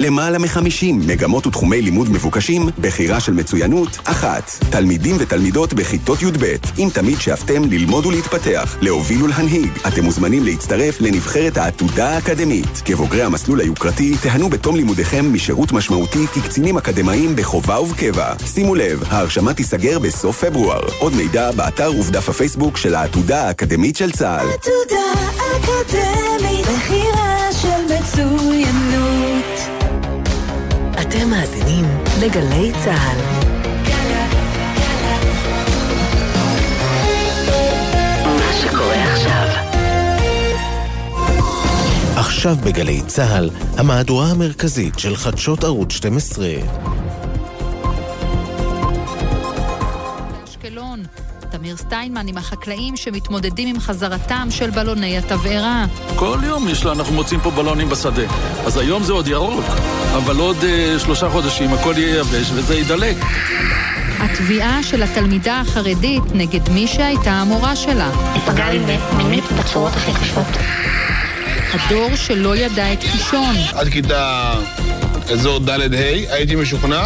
למעלה 0.00 0.38
מחמישים 0.38 1.00
מגמות 1.06 1.46
ותחומי 1.46 1.82
לימוד 1.82 2.10
מבוקשים, 2.10 2.68
בחירה 2.80 3.20
של 3.20 3.32
מצוינות, 3.32 3.98
אחת. 4.04 4.50
תלמידים 4.70 5.16
ותלמידות 5.18 5.72
בכיתות 5.72 6.22
י"ב, 6.22 6.44
אם 6.78 6.88
תמיד 6.94 7.20
שאפתם 7.20 7.64
ללמוד 7.64 8.06
ולהתפתח, 8.06 8.76
להוביל 8.80 9.22
ולהנהיג, 9.22 9.70
אתם 9.88 10.04
מוזמנים 10.04 10.44
להצטרף 10.44 11.00
לנבחרת 11.00 11.56
העתודה 11.56 12.08
האקדמית. 12.08 12.82
כבוגרי 12.84 13.22
המסלול 13.22 13.60
היוקרתי, 13.60 14.16
תיהנו 14.22 14.48
בתום 14.48 14.76
לימודיכם 14.76 15.32
משירות 15.32 15.72
משמעותי 15.72 16.26
כקצינים 16.26 16.78
אקדמאים 16.78 17.36
בחובה 17.36 17.80
ובקבע. 17.80 18.32
שימו 18.46 18.74
לב, 18.74 19.02
ההרשמה 19.08 19.54
תיסגר 19.54 19.98
בסוף 19.98 20.44
פברואר. 20.44 20.80
עוד 20.98 21.14
מידע 21.14 21.50
באתר 21.52 21.92
ובדף 22.00 22.28
הפייסבוק 22.28 22.76
של 22.76 22.94
העתודה 22.94 23.42
האקדמית 23.46 23.96
של 23.96 24.12
צה"ל. 24.12 24.46
עתודה 24.48 25.20
אקדמית, 25.56 26.66
בחירה 26.66 27.48
של 27.52 27.94
מצוינות. 27.94 29.57
אתם 31.08 31.30
מאזינים 31.30 31.84
לגלי 32.22 32.72
צה"ל. 32.84 33.18
מה 38.24 38.52
שקורה 38.62 39.12
עכשיו. 39.12 39.46
עכשיו 42.16 42.56
בגלי 42.64 43.02
צה"ל, 43.06 43.50
המהדורה 43.76 44.26
המרכזית 44.26 44.98
של 44.98 45.16
חדשות 45.16 45.64
ערוץ 45.64 45.92
12. 45.92 46.48
תמיר 51.50 51.76
סטיינמן 51.76 52.28
עם 52.28 52.38
החקלאים 52.38 52.96
שמתמודדים 52.96 53.68
עם 53.68 53.80
חזרתם 53.80 54.48
של 54.50 54.70
בלוני 54.70 55.18
התבערה. 55.18 55.84
כל 56.16 56.38
יום 56.42 56.68
יש 56.68 56.84
לה, 56.84 56.92
אנחנו 56.92 57.14
מוצאים 57.14 57.40
פה 57.40 57.50
בלונים 57.50 57.88
בשדה. 57.88 58.22
אז 58.66 58.76
היום 58.76 59.02
זה 59.02 59.12
עוד 59.12 59.28
ירוק, 59.28 59.64
אבל 60.16 60.36
עוד 60.36 60.56
uh, 60.56 60.98
שלושה 60.98 61.30
חודשים 61.30 61.72
הכל 61.74 61.94
יהיה 61.96 62.20
יבש 62.20 62.50
וזה 62.54 62.74
יידלק. 62.74 63.16
התביעה 64.18 64.82
של 64.82 65.02
התלמידה 65.02 65.60
החרדית 65.60 66.22
נגד 66.34 66.68
מי 66.68 66.86
שהייתה 66.86 67.30
המורה 67.30 67.76
שלה. 67.76 68.10
פגע 68.46 68.70
לי 68.70 68.78
מינית 69.16 69.44
בצורות 69.58 69.92
הכי 69.92 70.12
קשות. 70.12 70.46
הדור 71.74 72.16
שלא 72.16 72.56
ידע 72.56 72.92
את 72.92 73.00
קישון. 73.00 73.54
עד 73.74 73.88
כיתה 73.88 74.54
אזור 75.32 75.58
ד'-ה' 75.58 75.76
הייתי 76.34 76.54
משוכנע 76.56 77.02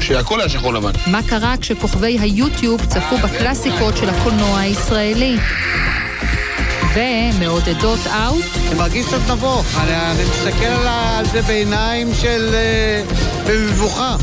שהכל 0.00 0.40
היה 0.40 0.48
שחור 0.48 0.72
לבן. 0.74 0.90
מה 1.06 1.20
קרה 1.22 1.54
כשכוכבי 1.60 2.18
היוטיוב 2.20 2.84
צפו 2.84 3.16
בקלאסיקות 3.18 3.96
של 3.96 4.08
הקולנוע 4.10 4.58
הישראלי? 4.60 5.36
ומעודדות 6.94 7.98
אאוט? 8.06 8.44
אני 8.68 8.74
מרגיש 8.78 9.06
קצת 9.06 9.30
נבוך, 9.30 9.66
אני, 9.80 9.92
מסתכל 10.22 10.64
על, 10.64 10.86
ה- 10.86 11.18
על 11.18 11.26
זה 11.26 11.42
בעיניים 11.42 12.10
של... 12.20 12.50
אה, 12.54 13.02
במבוכה, 13.46 14.16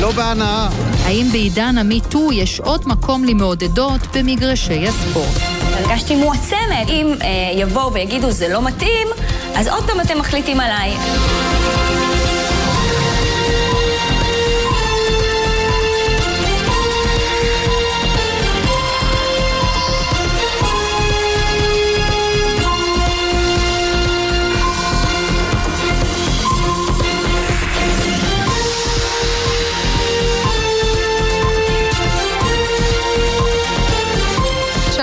לא 0.00 0.12
בהנאה. 0.12 0.68
האם 1.04 1.26
בעידן 1.32 1.78
המיטו 1.78 2.32
יש 2.32 2.60
עוד 2.60 2.88
מקום 2.88 3.24
למעודדות 3.24 4.00
במגרשי 4.16 4.88
הספורט? 4.88 5.38
הרגשתי 5.72 6.14
מועצמת. 6.16 6.88
אם 6.88 7.14
אה, 7.22 7.28
יבואו 7.60 7.92
ויגידו 7.92 8.30
זה 8.30 8.48
לא 8.48 8.62
מתאים, 8.62 9.08
אז 9.54 9.68
עוד 9.68 9.84
פעם 9.86 10.00
אתם 10.00 10.18
מחליטים 10.18 10.60
עליי. 10.60 10.96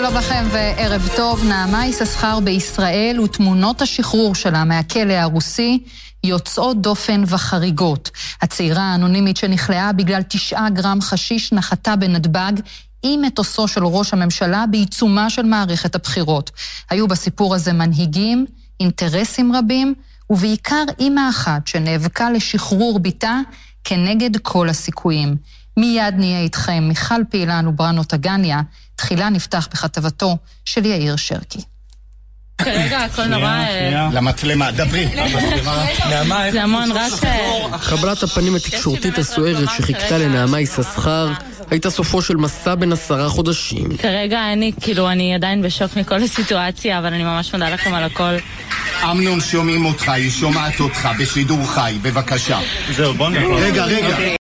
שלום 0.10 0.22
לכם 0.22 0.48
וערב 0.52 1.10
טוב. 1.16 1.44
נעמה 1.46 1.86
יששכר 1.86 2.40
בישראל 2.40 3.20
ותמונות 3.24 3.82
השחרור 3.82 4.36
שלה 4.36 4.64
מהכלא 4.64 5.14
הרוסי 5.14 5.84
יוצאות 6.24 6.82
דופן 6.82 7.24
וחריגות. 7.28 8.12
הצעירה 8.42 8.84
האנונימית 8.84 9.38
שנכלאה 9.38 9.94
בגלל 9.94 10.22
תשעה 10.22 10.70
גרם 10.70 11.02
חשיש 11.02 11.54
נחתה 11.54 11.96
בנתב"ג 11.96 12.52
עם 13.04 13.22
מטוסו 13.22 13.68
של 13.68 13.86
ראש 13.86 14.14
הממשלה 14.14 14.66
בעיצומה 14.72 15.30
של 15.30 15.44
מערכת 15.44 15.96
הבחירות. 15.96 16.52
היו 16.90 17.08
בסיפור 17.08 17.56
הזה 17.56 17.74
מנהיגים, 17.74 18.46
אינטרסים 18.80 19.56
רבים, 19.56 19.94
ובעיקר 20.30 20.84
אימא 21.00 21.30
אחת 21.30 21.68
שנאבקה 21.68 22.32
לשחרור 22.32 23.00
בתה 23.00 23.40
כנגד 23.84 24.38
כל 24.38 24.70
הסיכויים. 24.70 25.36
מיד 25.78 26.16
נהיה 26.18 26.42
איתכם, 26.42 26.84
מיכל 26.88 27.24
פעילן 27.30 27.68
וברנו 27.68 28.04
טגניה. 28.04 28.62
תחילה 29.00 29.30
נפתח 29.30 29.68
בכתבתו 29.72 30.38
של 30.66 30.86
יאיר 30.86 31.16
שרקי. 31.16 31.60
כרגע 32.58 33.00
הכל 33.00 33.26
נורא... 33.26 33.46
אה, 33.46 34.10
למצלמה, 34.14 34.72
דברי. 34.72 35.08
זה 36.52 36.64
המון 36.64 36.92
רק... 36.92 37.12
אה, 37.24 37.78
קבלת 37.90 38.24
הפנים 38.24 38.56
התקשורתית 38.56 39.18
הסוערת 39.18 39.70
שחיכתה 39.78 40.18
לנעמה 40.18 40.60
יששכר 40.60 41.32
הייתה 41.72 41.90
סופו 41.90 42.22
של 42.22 42.38
מסע 42.38 42.76
בן 42.76 42.92
עשרה 42.92 43.30
חודשים. 43.30 43.98
כרגע 43.98 44.54
אני, 44.54 44.72
כאילו, 44.82 45.10
אני 45.10 45.36
עדיין 45.36 45.62
בשוק 45.62 45.98
מכל 45.98 46.24
הסיטואציה, 46.24 47.00
אבל 47.00 47.14
אני 47.14 47.24
ממש 47.24 47.54
מודה 47.54 47.70
לכם 47.70 47.94
על 47.94 48.04
הכל. 48.04 48.34
אמנון, 49.04 49.42
שומעים 49.42 49.86
אותך, 49.86 50.10
היא 50.10 50.32
שומעת 50.32 50.80
אותך 50.80 51.10
בשידור 51.20 51.66
חי, 51.66 51.98
בבקשה. 52.02 52.60
זהו, 52.92 53.14
בוא 53.14 53.30
נ... 53.30 53.36
רגע, 53.36 53.86
רגע. 53.86 54.36